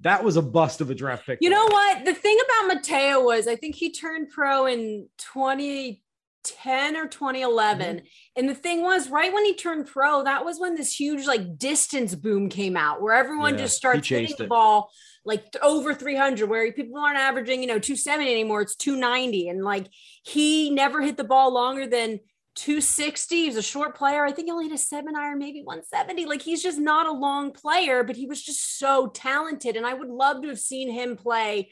that 0.00 0.22
was 0.24 0.36
a 0.36 0.42
bust 0.42 0.80
of 0.80 0.90
a 0.90 0.94
draft 0.94 1.26
pick. 1.26 1.38
You 1.40 1.50
know 1.50 1.66
what? 1.66 2.04
The 2.04 2.14
thing 2.14 2.36
about 2.44 2.74
Matteo 2.74 3.24
was 3.24 3.46
I 3.48 3.56
think 3.56 3.74
he 3.74 3.90
turned 3.92 4.30
pro 4.30 4.66
in 4.66 5.08
2010 5.18 6.96
or 6.96 7.06
2011. 7.08 7.96
Mm-hmm. 7.96 8.06
And 8.36 8.48
the 8.48 8.54
thing 8.54 8.82
was, 8.82 9.10
right 9.10 9.32
when 9.32 9.44
he 9.44 9.54
turned 9.54 9.86
pro, 9.86 10.24
that 10.24 10.44
was 10.44 10.58
when 10.60 10.74
this 10.76 10.98
huge 10.98 11.26
like 11.26 11.58
distance 11.58 12.14
boom 12.14 12.48
came 12.48 12.76
out 12.76 13.02
where 13.02 13.14
everyone 13.14 13.54
Yeah, 13.54 13.62
just 13.62 13.76
starts 13.76 14.08
hitting 14.08 14.34
the 14.38 14.46
ball 14.46 14.90
like 15.28 15.54
over 15.60 15.92
300, 15.92 16.48
where 16.48 16.72
people 16.72 16.98
aren't 16.98 17.18
averaging, 17.18 17.60
you 17.60 17.66
know, 17.66 17.78
270 17.78 18.30
anymore. 18.30 18.62
It's 18.62 18.74
290. 18.74 19.50
And 19.50 19.62
like 19.62 19.86
he 20.24 20.70
never 20.70 21.02
hit 21.02 21.18
the 21.18 21.22
ball 21.22 21.52
longer 21.52 21.86
than 21.86 22.20
260. 22.54 23.36
He's 23.36 23.56
a 23.56 23.62
short 23.62 23.94
player. 23.94 24.24
I 24.24 24.32
think 24.32 24.46
he 24.46 24.52
only 24.52 24.68
hit 24.68 24.74
a 24.74 24.78
seven 24.78 25.14
iron, 25.14 25.38
maybe 25.38 25.60
170. 25.62 26.24
Like 26.24 26.40
he's 26.40 26.62
just 26.62 26.78
not 26.78 27.06
a 27.06 27.12
long 27.12 27.52
player, 27.52 28.02
but 28.02 28.16
he 28.16 28.24
was 28.24 28.42
just 28.42 28.78
so 28.78 29.08
talented. 29.08 29.76
And 29.76 29.84
I 29.84 29.92
would 29.92 30.08
love 30.08 30.40
to 30.42 30.48
have 30.48 30.58
seen 30.58 30.90
him 30.90 31.14
play 31.14 31.70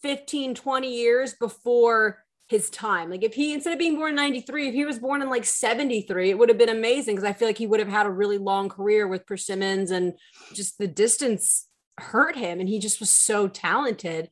15, 0.00 0.54
20 0.54 0.96
years 0.96 1.34
before 1.34 2.24
his 2.48 2.70
time. 2.70 3.10
Like 3.10 3.22
if 3.22 3.34
he, 3.34 3.52
instead 3.52 3.74
of 3.74 3.78
being 3.78 3.96
born 3.96 4.10
in 4.10 4.16
93, 4.16 4.68
if 4.68 4.74
he 4.74 4.86
was 4.86 4.98
born 4.98 5.20
in 5.20 5.28
like 5.28 5.44
73, 5.44 6.30
it 6.30 6.38
would 6.38 6.48
have 6.48 6.58
been 6.58 6.70
amazing 6.70 7.16
because 7.16 7.28
I 7.28 7.34
feel 7.34 7.48
like 7.48 7.58
he 7.58 7.66
would 7.66 7.80
have 7.80 7.88
had 7.88 8.06
a 8.06 8.10
really 8.10 8.38
long 8.38 8.70
career 8.70 9.06
with 9.06 9.26
Persimmons 9.26 9.90
and 9.90 10.14
just 10.54 10.78
the 10.78 10.88
distance 10.88 11.68
hurt 11.98 12.36
him. 12.36 12.60
And 12.60 12.68
he 12.68 12.78
just 12.78 13.00
was 13.00 13.10
so 13.10 13.48
talented. 13.48 14.30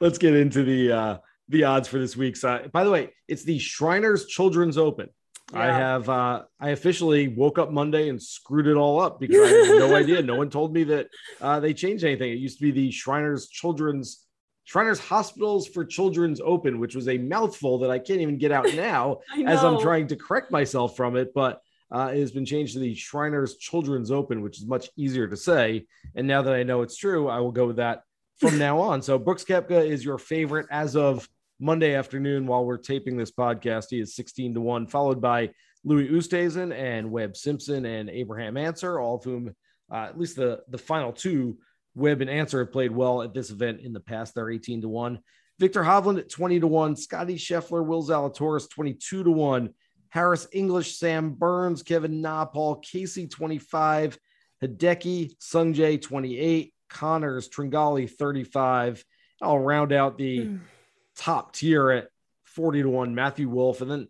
Let's 0.00 0.18
get 0.18 0.34
into 0.34 0.62
the 0.62 0.92
uh, 0.92 1.18
the 1.48 1.64
odds 1.64 1.88
for 1.88 1.98
this 1.98 2.16
week's. 2.16 2.44
Uh, 2.44 2.68
by 2.72 2.84
the 2.84 2.90
way, 2.90 3.10
it's 3.28 3.44
the 3.44 3.58
Shriners 3.58 4.26
Children's 4.26 4.78
Open. 4.78 5.08
I 5.52 5.66
have 5.66 6.08
uh, 6.08 6.42
I 6.58 6.70
officially 6.70 7.28
woke 7.28 7.58
up 7.58 7.70
Monday 7.70 8.08
and 8.08 8.20
screwed 8.20 8.66
it 8.66 8.76
all 8.76 9.00
up 9.00 9.20
because 9.20 9.36
I 9.36 9.54
had 9.54 9.78
no 9.78 9.94
idea. 9.96 10.22
No 10.22 10.36
one 10.36 10.50
told 10.50 10.72
me 10.72 10.84
that 10.84 11.08
uh, 11.40 11.60
they 11.60 11.74
changed 11.74 12.04
anything. 12.04 12.32
It 12.32 12.38
used 12.38 12.58
to 12.58 12.64
be 12.64 12.70
the 12.70 12.90
Shriners 12.90 13.48
Children's 13.48 14.24
Shriners 14.64 14.98
Hospitals 14.98 15.68
for 15.68 15.84
Children's 15.84 16.40
Open, 16.40 16.80
which 16.80 16.94
was 16.94 17.08
a 17.08 17.18
mouthful 17.18 17.78
that 17.80 17.90
I 17.90 17.98
can't 17.98 18.20
even 18.20 18.38
get 18.38 18.52
out 18.52 18.64
now 18.74 19.20
as 19.46 19.62
I'm 19.62 19.80
trying 19.80 20.08
to 20.08 20.16
correct 20.16 20.50
myself 20.50 20.96
from 20.96 21.16
it. 21.16 21.32
But 21.34 21.60
uh, 21.94 22.08
it 22.08 22.18
has 22.18 22.32
been 22.32 22.44
changed 22.44 22.72
to 22.72 22.80
the 22.80 22.92
Shriners 22.92 23.56
Children's 23.56 24.10
Open, 24.10 24.42
which 24.42 24.58
is 24.58 24.66
much 24.66 24.90
easier 24.96 25.28
to 25.28 25.36
say. 25.36 25.86
And 26.16 26.26
now 26.26 26.42
that 26.42 26.52
I 26.52 26.64
know 26.64 26.82
it's 26.82 26.96
true, 26.96 27.28
I 27.28 27.38
will 27.38 27.52
go 27.52 27.68
with 27.68 27.76
that 27.76 28.02
from 28.40 28.58
now 28.58 28.80
on. 28.80 29.00
So 29.00 29.16
Brooks 29.16 29.44
Koepka 29.44 29.86
is 29.86 30.04
your 30.04 30.18
favorite 30.18 30.66
as 30.72 30.96
of 30.96 31.28
Monday 31.60 31.94
afternoon 31.94 32.48
while 32.48 32.64
we're 32.64 32.78
taping 32.78 33.16
this 33.16 33.30
podcast. 33.30 33.86
He 33.90 34.00
is 34.00 34.16
16 34.16 34.54
to 34.54 34.60
1, 34.60 34.88
followed 34.88 35.20
by 35.20 35.50
Louis 35.84 36.08
Oosthuizen 36.08 36.76
and 36.76 37.12
Webb 37.12 37.36
Simpson 37.36 37.86
and 37.86 38.10
Abraham 38.10 38.56
Ancer, 38.56 38.98
all 38.98 39.16
of 39.18 39.24
whom, 39.24 39.54
uh, 39.92 40.06
at 40.08 40.18
least 40.18 40.34
the, 40.34 40.62
the 40.70 40.78
final 40.78 41.12
two, 41.12 41.58
Webb 41.94 42.22
and 42.22 42.30
Ancer 42.30 42.58
have 42.58 42.72
played 42.72 42.90
well 42.90 43.22
at 43.22 43.32
this 43.32 43.50
event 43.50 43.82
in 43.82 43.92
the 43.92 44.00
past. 44.00 44.34
They're 44.34 44.50
18 44.50 44.82
to 44.82 44.88
1. 44.88 45.20
Viktor 45.60 45.84
Hovland 45.84 46.18
at 46.18 46.28
20 46.28 46.58
to 46.58 46.66
1. 46.66 46.96
Scotty 46.96 47.36
Scheffler, 47.36 47.86
Will 47.86 48.02
Zalatoris 48.02 48.68
22 48.68 49.22
to 49.22 49.30
1. 49.30 49.70
Harris 50.14 50.46
English, 50.52 50.96
Sam 50.96 51.30
Burns, 51.32 51.82
Kevin 51.82 52.20
Na, 52.20 52.44
Paul 52.44 52.76
Casey 52.76 53.26
25. 53.26 54.16
Hideki, 54.62 55.36
Sungjae 55.38 56.00
28. 56.00 56.72
Conners, 56.88 57.48
Tringale 57.48 58.08
35. 58.08 59.04
I'll 59.42 59.58
round 59.58 59.92
out 59.92 60.16
the 60.16 60.46
Mm. 60.46 60.60
top 61.16 61.52
tier 61.52 61.90
at 61.90 62.08
40 62.44 62.82
to 62.82 62.88
1 62.88 63.14
matthew 63.16 63.48
wolff 63.48 63.80
and 63.80 63.90
then 63.90 64.08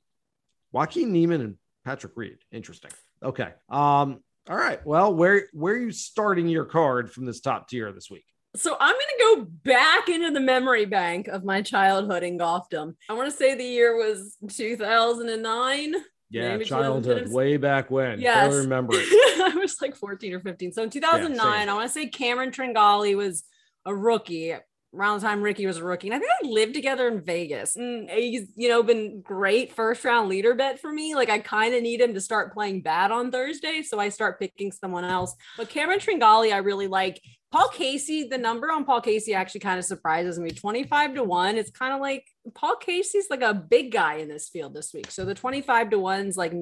joaquin 0.73 1.13
niemann 1.13 1.41
and 1.41 1.57
patrick 1.85 2.13
reed 2.17 2.37
interesting 2.53 2.91
okay 3.23 3.53
um 3.71 4.21
all 4.51 4.57
right 4.57 4.85
well 4.87 5.15
where 5.15 5.49
where 5.53 5.75
are 5.75 5.79
you 5.79 5.91
starting 5.93 6.47
your 6.49 6.65
card 6.67 7.11
from 7.11 7.25
this 7.25 7.41
top 7.41 7.69
tier 7.69 7.91
this 7.93 8.11
week 8.11 8.25
So 8.57 8.77
I'm 8.79 8.95
going 8.95 9.01
to 9.19 9.25
go 9.25 9.47
back 9.65 10.09
into 10.09 10.31
the 10.31 10.41
memory 10.41 10.85
bank 10.85 11.27
of 11.29 11.45
my 11.45 11.61
childhood 11.63 12.23
in 12.23 12.39
golfdom. 12.39 12.95
I 13.09 13.15
want 13.15 13.31
to 13.31 13.37
say 13.37 13.55
the 13.55 13.65
year 13.65 13.97
was 13.97 14.37
2009. 14.49 15.95
yeah 16.31 16.49
Maybe 16.53 16.65
childhood 16.65 17.31
way 17.31 17.57
back 17.57 17.91
when 17.91 18.21
Yes. 18.21 18.49
Barely 18.49 18.63
remember 18.65 18.95
it 18.97 19.55
I 19.55 19.57
was 19.57 19.81
like 19.83 19.97
14 19.97 20.35
or 20.35 20.41
15. 20.41 20.73
So 20.73 20.83
in 20.83 20.91
2009, 20.91 21.37
same. 21.37 21.69
I 21.69 21.75
want 21.75 21.87
to 21.89 21.93
say 21.93 22.07
Cameron 22.07 22.51
Tringale 22.51 23.17
was 23.17 23.45
a 23.85 23.95
rookie. 23.95 24.55
Around 24.97 25.21
the 25.21 25.27
time 25.27 25.43
Ricky 25.43 25.67
was 25.67 25.79
a 25.79 25.85
rookie. 25.85 26.07
And 26.07 26.15
I 26.15 26.21
think 26.21 26.31
I 26.41 26.47
lived 26.47 26.75
together 26.75 27.09
in 27.09 27.21
Vegas. 27.25 27.75
And 27.75 28.09
he's, 28.09 28.47
you 28.55 28.69
know, 28.69 28.85
been 28.85 29.23
great 29.23 29.73
first 29.73 30.05
round 30.05 30.29
leader 30.29 30.55
bet 30.55 30.79
for 30.79 30.93
me. 30.93 31.17
Like 31.17 31.29
I 31.31 31.41
kind 31.41 31.75
of 31.75 31.83
need 31.83 32.01
him 32.01 32.15
to 32.15 32.21
start 32.21 32.55
playing 32.55 32.83
bad 32.83 33.11
on 33.11 33.33
Thursday. 33.33 33.83
So 33.83 33.99
I 33.99 34.09
start 34.11 34.39
picking 34.39 34.71
someone 34.71 35.05
else. 35.05 35.35
But 35.57 35.69
Cameron 35.69 35.99
Tringale, 35.99 36.53
I 36.53 36.59
really 36.59 36.87
like. 36.87 37.21
Paul 37.55 37.69
Casey, 37.69 38.25
the 38.25 38.37
number 38.37 38.73
on 38.73 38.85
Paul 38.85 39.01
Casey 39.01 39.33
actually 39.33 39.61
kind 39.61 39.79
of 39.79 39.85
surprises 39.85 40.41
me. 40.41 40.51
25 40.51 41.15
to 41.15 41.23
1. 41.23 41.57
It's 41.57 41.71
kind 41.71 41.95
of 41.95 42.01
like 42.01 42.27
Paul 42.53 42.75
Casey's 42.77 43.31
like 43.31 43.43
a 43.43 43.55
big 43.55 43.93
guy 43.93 44.15
in 44.17 44.29
this 44.29 44.49
field 44.49 44.75
this 44.75 44.93
week. 44.93 45.13
So 45.13 45.25
the 45.25 45.35
25 45.35 45.91
to 45.91 45.97
1's 45.99 46.37
like 46.37 46.53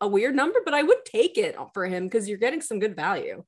a 0.00 0.06
weird 0.06 0.36
number, 0.36 0.60
but 0.64 0.74
I 0.74 0.84
would 0.84 1.04
take 1.04 1.38
it 1.38 1.56
for 1.74 1.86
him 1.86 2.04
because 2.04 2.28
you're 2.28 2.38
getting 2.38 2.60
some 2.60 2.78
good 2.78 2.94
value. 2.94 3.42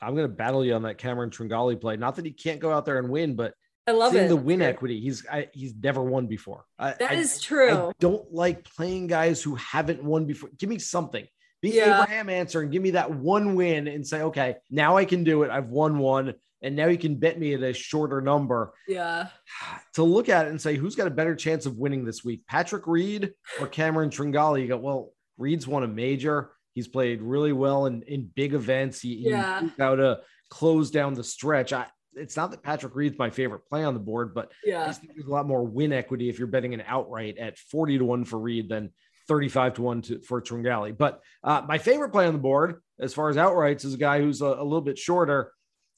i'm 0.00 0.14
going 0.14 0.26
to 0.26 0.34
battle 0.34 0.64
you 0.64 0.72
on 0.72 0.84
that 0.84 0.96
cameron 0.96 1.28
tringale 1.28 1.78
play 1.78 1.98
not 1.98 2.16
that 2.16 2.24
he 2.24 2.32
can't 2.32 2.58
go 2.58 2.72
out 2.72 2.86
there 2.86 2.98
and 2.98 3.10
win 3.10 3.36
but 3.36 3.52
I 3.86 3.90
love 3.92 4.12
seeing 4.12 4.24
it. 4.24 4.28
the 4.28 4.36
win 4.36 4.62
equity 4.62 4.98
he's 4.98 5.26
I, 5.30 5.48
he's 5.52 5.74
never 5.74 6.02
won 6.02 6.26
before 6.26 6.64
I, 6.78 6.92
That 6.92 7.10
I- 7.10 7.14
is 7.16 7.42
true. 7.42 7.88
I 7.88 7.92
don't 8.00 8.32
like 8.32 8.64
playing 8.64 9.08
guys 9.08 9.42
who 9.42 9.56
haven't 9.56 10.02
won 10.02 10.24
before. 10.24 10.48
Give 10.56 10.70
me 10.70 10.78
something. 10.78 11.26
Be 11.62 11.70
Yeah. 11.70 12.02
Abraham 12.02 12.28
Ancer 12.28 12.60
and 12.62 12.72
give 12.72 12.82
me 12.82 12.92
that 12.92 13.10
one 13.10 13.54
win 13.54 13.86
and 13.88 14.06
say, 14.06 14.22
okay, 14.22 14.56
now 14.70 14.96
I 14.96 15.04
can 15.04 15.24
do 15.24 15.42
it. 15.42 15.50
I've 15.50 15.68
won 15.68 15.98
one. 15.98 16.34
And 16.62 16.76
now 16.76 16.86
you 16.88 16.98
can 16.98 17.16
bet 17.16 17.38
me 17.40 17.54
at 17.54 17.62
a 17.62 17.72
shorter 17.72 18.20
number 18.20 18.74
yeah. 18.86 19.28
to 19.94 20.02
look 20.02 20.28
at 20.28 20.46
it 20.46 20.50
and 20.50 20.60
say, 20.60 20.76
who's 20.76 20.94
got 20.94 21.06
a 21.06 21.10
better 21.10 21.34
chance 21.34 21.64
of 21.66 21.76
winning 21.78 22.04
this 22.04 22.24
week? 22.24 22.42
Patrick 22.46 22.86
Reed 22.86 23.32
or 23.60 23.66
Cameron 23.66 24.10
Tringale? 24.10 24.60
You 24.60 24.68
go, 24.68 24.76
well, 24.76 25.12
Reed's 25.38 25.66
won 25.66 25.82
a 25.84 25.88
major. 25.88 26.50
He's 26.74 26.88
played 26.88 27.22
really 27.22 27.52
well 27.52 27.86
in, 27.86 28.02
in 28.02 28.30
big 28.34 28.54
events. 28.54 29.00
He, 29.00 29.14
Yeah. 29.28 29.62
he 29.62 29.70
how 29.78 29.96
to 29.96 30.20
close 30.50 30.90
down 30.90 31.14
the 31.14 31.24
stretch. 31.24 31.72
I, 31.72 31.86
it's 32.14 32.36
not 32.36 32.50
that 32.50 32.62
Patrick 32.62 32.94
Reed's 32.94 33.18
my 33.18 33.30
favorite 33.30 33.66
play 33.66 33.82
on 33.84 33.94
the 33.94 34.00
board, 34.00 34.34
but 34.34 34.46
I 34.66 34.68
Yeah. 34.70 34.86
just 34.86 35.00
think 35.00 35.14
there's 35.14 35.28
a 35.28 35.30
lot 35.32 35.46
more 35.46 35.62
win 35.64 35.92
equity 35.92 36.28
if 36.28 36.38
you're 36.38 36.48
betting 36.48 36.74
an 36.74 36.82
outright 36.86 37.38
at 37.38 37.56
40 37.58 37.98
to 37.98 38.04
1 38.04 38.24
for 38.24 38.38
Reed 38.38 38.68
than 38.68 38.92
35 39.30 39.74
to 39.74 39.82
1 39.82 40.02
to, 40.02 40.20
for 40.22 40.42
Tringale. 40.42 40.98
But 40.98 41.20
uh, 41.44 41.62
my 41.68 41.78
favorite 41.78 42.10
play 42.10 42.26
on 42.26 42.32
the 42.32 42.40
board, 42.50 42.82
as 42.98 43.14
far 43.14 43.28
as 43.30 43.36
outrights, 43.36 43.84
is 43.84 43.94
a 43.94 44.02
guy 44.08 44.20
who's 44.20 44.40
a, 44.42 44.46
a 44.46 44.66
little 44.70 44.80
bit 44.80 44.98
shorter. 44.98 45.52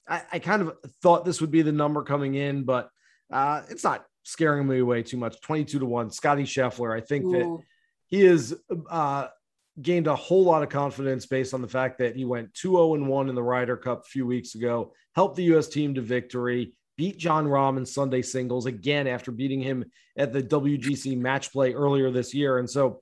I, 0.06 0.20
I 0.34 0.38
kind 0.38 0.60
of 0.60 0.76
thought 1.02 1.24
this 1.24 1.40
would 1.40 1.50
be 1.50 1.62
the 1.62 1.72
number 1.72 2.02
coming 2.02 2.34
in, 2.34 2.64
but 2.64 2.90
Uh, 3.32 3.62
it's 3.70 3.84
not 3.84 4.04
scaring 4.24 4.66
me 4.68 4.78
away 4.78 5.02
too 5.02 5.16
much. 5.16 5.40
22 5.40 5.78
to 5.78 5.86
1. 5.86 6.10
Scotty 6.10 6.44
Scheffler. 6.44 6.94
I 6.94 7.00
think 7.00 7.24
that 7.32 7.46
he 8.08 8.20
has 8.30 8.54
uh, 8.90 9.28
gained 9.80 10.06
a 10.06 10.14
whole 10.14 10.44
lot 10.44 10.62
of 10.62 10.68
confidence 10.68 11.24
based 11.26 11.54
on 11.54 11.62
the 11.62 11.68
fact 11.78 11.98
that 11.98 12.14
he 12.14 12.24
went 12.26 12.52
2 12.52 12.72
0 12.72 13.08
1 13.08 13.28
in 13.30 13.34
the 13.34 13.42
Ryder 13.42 13.78
Cup 13.78 14.00
a 14.00 14.10
few 14.14 14.26
weeks 14.26 14.54
ago, 14.54 14.92
helped 15.14 15.36
the 15.36 15.44
U.S. 15.54 15.68
team 15.68 15.94
to 15.94 16.02
victory, 16.02 16.74
beat 16.98 17.16
Jon 17.16 17.46
Rahm 17.46 17.78
in 17.78 17.86
Sunday 17.86 18.22
singles 18.22 18.66
again 18.66 19.06
after 19.06 19.32
beating 19.32 19.62
him 19.62 19.78
at 20.18 20.32
the 20.34 20.42
WGC 20.42 21.16
match 21.16 21.50
play 21.52 21.72
earlier 21.72 22.10
this 22.10 22.34
year. 22.34 22.58
And 22.58 22.68
so 22.68 23.00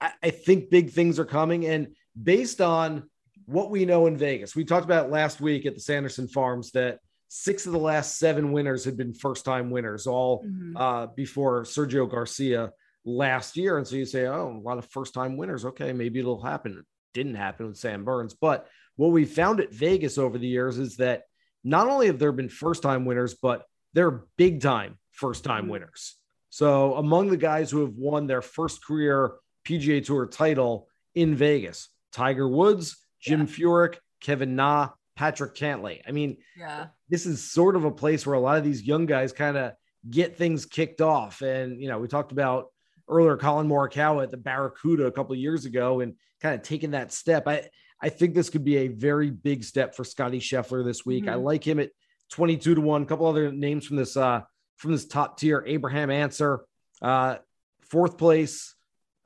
I, 0.00 0.12
I 0.22 0.30
think 0.30 0.70
big 0.70 0.90
things 0.90 1.18
are 1.18 1.24
coming. 1.24 1.66
And 1.66 1.94
based 2.20 2.60
on 2.60 3.04
what 3.46 3.70
we 3.70 3.84
know 3.84 4.06
in 4.06 4.16
Vegas, 4.16 4.54
we 4.54 4.64
talked 4.64 4.84
about 4.84 5.10
last 5.10 5.40
week 5.40 5.66
at 5.66 5.74
the 5.74 5.80
Sanderson 5.80 6.28
Farms 6.28 6.72
that 6.72 6.98
six 7.28 7.66
of 7.66 7.72
the 7.72 7.78
last 7.78 8.18
seven 8.18 8.52
winners 8.52 8.84
had 8.84 8.96
been 8.96 9.12
first 9.12 9.44
time 9.44 9.70
winners, 9.70 10.06
all 10.06 10.44
Mhm. 10.44 10.72
uh, 10.76 11.06
before 11.14 11.62
Sergio 11.62 12.08
Garcia 12.10 12.72
last 13.04 13.56
year. 13.56 13.76
And 13.78 13.86
so 13.86 13.96
you 13.96 14.04
say, 14.06 14.26
oh, 14.26 14.48
a 14.56 14.66
lot 14.66 14.78
of 14.78 14.86
first 14.86 15.14
time 15.14 15.36
winners. 15.36 15.64
Okay, 15.64 15.92
maybe 15.92 16.20
it'll 16.20 16.42
happen. 16.42 16.72
It 16.78 16.84
didn't 17.14 17.34
happen 17.36 17.66
with 17.66 17.76
Sam 17.76 18.04
Burns. 18.04 18.34
But 18.34 18.66
what 18.96 19.08
we 19.12 19.24
found 19.24 19.60
at 19.60 19.72
Vegas 19.72 20.18
over 20.18 20.38
the 20.38 20.46
years 20.48 20.78
is 20.78 20.96
that 20.96 21.24
not 21.64 21.88
only 21.88 22.06
have 22.06 22.18
there 22.18 22.32
been 22.32 22.48
first 22.48 22.82
time 22.82 23.04
winners, 23.04 23.34
but 23.34 23.64
they're 23.94 24.24
big 24.36 24.60
time 24.60 24.98
first 25.10 25.44
time 25.44 25.66
Mhm. 25.66 25.70
winners. 25.70 26.16
So 26.50 26.94
among 26.94 27.28
the 27.28 27.36
guys 27.36 27.70
who 27.70 27.80
have 27.82 27.94
won 27.94 28.26
their 28.26 28.42
first 28.42 28.84
career 28.84 29.32
PGA 29.68 30.04
Tour 30.04 30.26
title 30.26 30.88
in 31.14 31.34
Vegas, 31.34 31.88
Tiger 32.12 32.48
Woods, 32.48 32.96
Jim 33.20 33.46
Furyk, 33.46 33.96
Kevin 34.20 34.56
Na, 34.56 34.90
Patrick 35.16 35.54
Cantlay. 35.54 36.00
I 36.06 36.12
mean, 36.12 36.38
Yeah. 36.56 36.86
this 37.08 37.26
is 37.26 37.50
sort 37.50 37.76
of 37.76 37.84
a 37.84 37.90
place 37.90 38.26
where 38.26 38.34
a 38.36 38.40
lot 38.40 38.56
of 38.58 38.64
these 38.64 38.82
young 38.82 39.04
guys 39.06 39.32
kind 39.32 39.56
of 39.56 39.72
get 40.08 40.36
things 40.38 40.64
kicked 40.64 41.00
off. 41.00 41.42
And, 41.42 41.80
you 41.82 41.88
know, 41.88 41.98
we 41.98 42.08
talked 42.08 42.32
about 42.32 42.68
earlier 43.08 43.36
Collin 43.36 43.68
Morikawa 43.68 44.22
at 44.22 44.30
the 44.30 44.36
Barracuda 44.36 45.06
a 45.06 45.12
couple 45.12 45.32
of 45.32 45.38
years 45.38 45.64
ago 45.64 46.00
and 46.00 46.14
kind 46.40 46.54
of 46.54 46.62
taking 46.62 46.92
that 46.92 47.12
step. 47.12 47.46
I, 47.48 47.68
I 48.00 48.08
think 48.08 48.34
this 48.34 48.48
could 48.48 48.64
be 48.64 48.76
a 48.78 48.88
very 48.88 49.30
big 49.30 49.64
step 49.64 49.94
for 49.94 50.04
Scotty 50.04 50.38
Scheffler 50.40 50.84
this 50.84 51.04
week. 51.04 51.26
I 51.26 51.34
Mhm. 51.34 51.42
like 51.42 51.66
him 51.66 51.78
at 51.80 51.90
22 52.30 52.76
to 52.76 52.80
1. 52.80 53.02
A 53.02 53.06
couple 53.06 53.26
other 53.26 53.50
names 53.52 53.86
from 53.86 53.96
this 53.96 54.16
uh 54.16 54.42
from 54.76 54.92
this 54.92 55.06
top 55.06 55.36
tier. 55.40 55.64
Abraham 55.66 56.08
Ancer, 56.10 56.60
uh, 57.02 57.38
fourth 57.80 58.16
place 58.16 58.76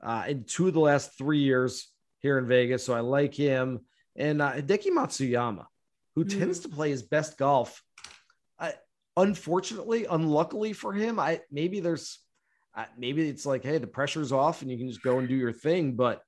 uh, 0.03 0.25
in 0.27 0.43
two 0.43 0.67
of 0.67 0.73
the 0.73 0.79
last 0.79 1.17
three 1.17 1.39
years 1.39 1.87
here 2.19 2.37
in 2.37 2.45
Vegas. 2.45 2.85
So 2.85 2.93
I 2.93 2.99
like 2.99 3.33
him. 3.33 3.79
And 4.15 4.41
uh, 4.41 4.53
Hideki 4.53 4.87
Matsuyama, 4.89 5.65
who 6.15 6.25
Mhm. 6.25 6.39
tends 6.39 6.59
to 6.59 6.69
play 6.69 6.89
his 6.89 7.01
best 7.01 7.37
golf. 7.37 7.81
I, 8.59 8.73
unfortunately, 9.17 10.05
unluckily 10.05 10.73
for 10.73 10.93
him, 10.93 11.19
I 11.19 11.41
maybe 11.51 11.79
there's 11.79 12.19
uh, 12.75 12.85
maybe 12.97 13.27
it's 13.29 13.45
like, 13.45 13.63
hey, 13.63 13.77
the 13.77 13.85
pressure's 13.87 14.31
off 14.31 14.61
and 14.63 14.71
you 14.71 14.77
can 14.77 14.87
just 14.89 15.03
go 15.03 15.19
and 15.19 15.27
do 15.29 15.35
your 15.35 15.53
thing. 15.53 15.95
But 15.95 16.21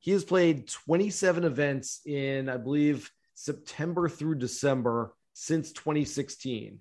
he 0.00 0.10
has 0.12 0.24
played 0.24 0.68
27 0.68 1.44
events 1.44 2.00
in, 2.04 2.48
I 2.48 2.56
believe, 2.56 3.10
September 3.34 4.08
through 4.08 4.36
December 4.36 5.14
since 5.32 5.70
2016. 5.72 6.80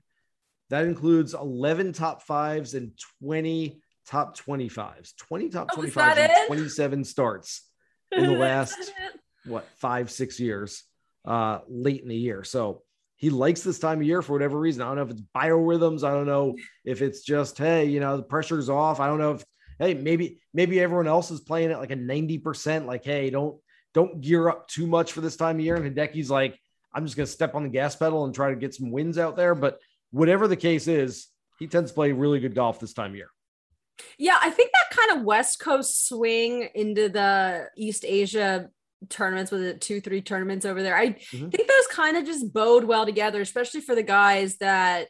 That 0.69 0.85
includes 0.85 1.35
11 1.35 1.93
top 1.93 2.23
fives 2.23 2.73
and 2.73 2.93
20 3.21 3.79
top 4.07 4.37
25s. 4.37 5.15
20 5.17 5.49
top 5.49 5.67
Oh, 5.73 5.81
25s 5.81 5.93
that 5.93 6.17
and 6.17 6.31
it? 6.31 6.47
27 6.47 7.03
starts 7.03 7.69
in 8.11 8.25
the 8.25 8.31
last 8.31 8.91
what 9.45 9.67
five 9.77 10.09
six 10.09 10.39
years 10.39 10.83
uh 11.25 11.59
late 11.67 12.01
in 12.01 12.07
the 12.07 12.15
year. 12.15 12.43
So 12.43 12.81
he 13.17 13.29
likes 13.29 13.61
this 13.61 13.79
time 13.79 13.99
of 13.99 14.05
year 14.05 14.21
for 14.21 14.33
whatever 14.33 14.59
reason. 14.59 14.81
I 14.81 14.85
don't 14.87 14.97
know 14.97 15.03
if 15.03 15.11
it's 15.11 15.21
biorhythms. 15.35 16.03
I 16.03 16.11
don't 16.11 16.27
know 16.27 16.55
if 16.83 17.01
it's 17.01 17.21
just 17.21 17.57
hey 17.57 17.85
you 17.85 17.99
know 17.99 18.17
the 18.17 18.23
pressure's 18.23 18.69
off. 18.69 18.99
I 18.99 19.07
don't 19.07 19.19
know 19.19 19.33
if 19.33 19.43
hey 19.79 19.93
maybe 19.93 20.39
maybe 20.53 20.79
everyone 20.79 21.07
else 21.07 21.31
is 21.31 21.41
playing 21.41 21.71
at 21.71 21.79
like 21.79 21.91
a 21.91 21.97
90% 21.97 22.85
like 22.85 23.03
hey 23.03 23.29
don't 23.29 23.59
don't 23.93 24.21
gear 24.21 24.49
up 24.49 24.67
too 24.67 24.87
much 24.87 25.13
for 25.13 25.21
this 25.21 25.35
time 25.35 25.57
of 25.57 25.61
year. 25.65 25.75
And 25.75 25.95
hideki's 25.95 26.29
like 26.29 26.59
i'm 26.93 27.05
just 27.05 27.17
going 27.17 27.25
to 27.25 27.31
step 27.31 27.55
on 27.55 27.63
the 27.63 27.69
gas 27.69 27.95
pedal 27.95 28.23
and 28.25 28.33
try 28.33 28.49
to 28.51 28.55
get 28.55 28.73
some 28.73 28.89
wins 28.91 29.17
out 29.17 29.35
there. 29.35 29.55
But 29.55 29.79
whatever 30.11 30.47
the 30.47 30.55
case 30.55 30.87
is 30.87 31.27
he 31.59 31.67
tends 31.67 31.91
to 31.91 31.95
play 31.95 32.11
really 32.11 32.39
good 32.39 32.55
golf 32.55 32.79
this 32.79 32.93
time 32.93 33.11
of 33.11 33.15
year 33.17 33.29
Yeah, 34.17 34.37
I 34.41 34.49
think 34.49 34.71
that 34.71 34.97
kind 34.97 35.19
of 35.19 35.25
West 35.25 35.59
Coast 35.59 36.07
swing 36.07 36.69
into 36.75 37.09
the 37.09 37.67
East 37.77 38.03
Asia 38.05 38.69
tournaments 39.09 39.51
with 39.51 39.61
it 39.61 39.81
two, 39.81 40.01
three 40.01 40.21
tournaments 40.21 40.65
over 40.65 40.81
there. 40.81 40.95
I 40.95 41.09
Mhm. 41.11 41.51
think 41.51 41.67
those 41.67 41.87
kind 41.91 42.17
of 42.17 42.25
just 42.25 42.51
bode 42.53 42.85
well 42.85 43.05
together, 43.05 43.41
especially 43.41 43.81
for 43.81 43.93
the 43.95 44.03
guys 44.03 44.57
that 44.57 45.09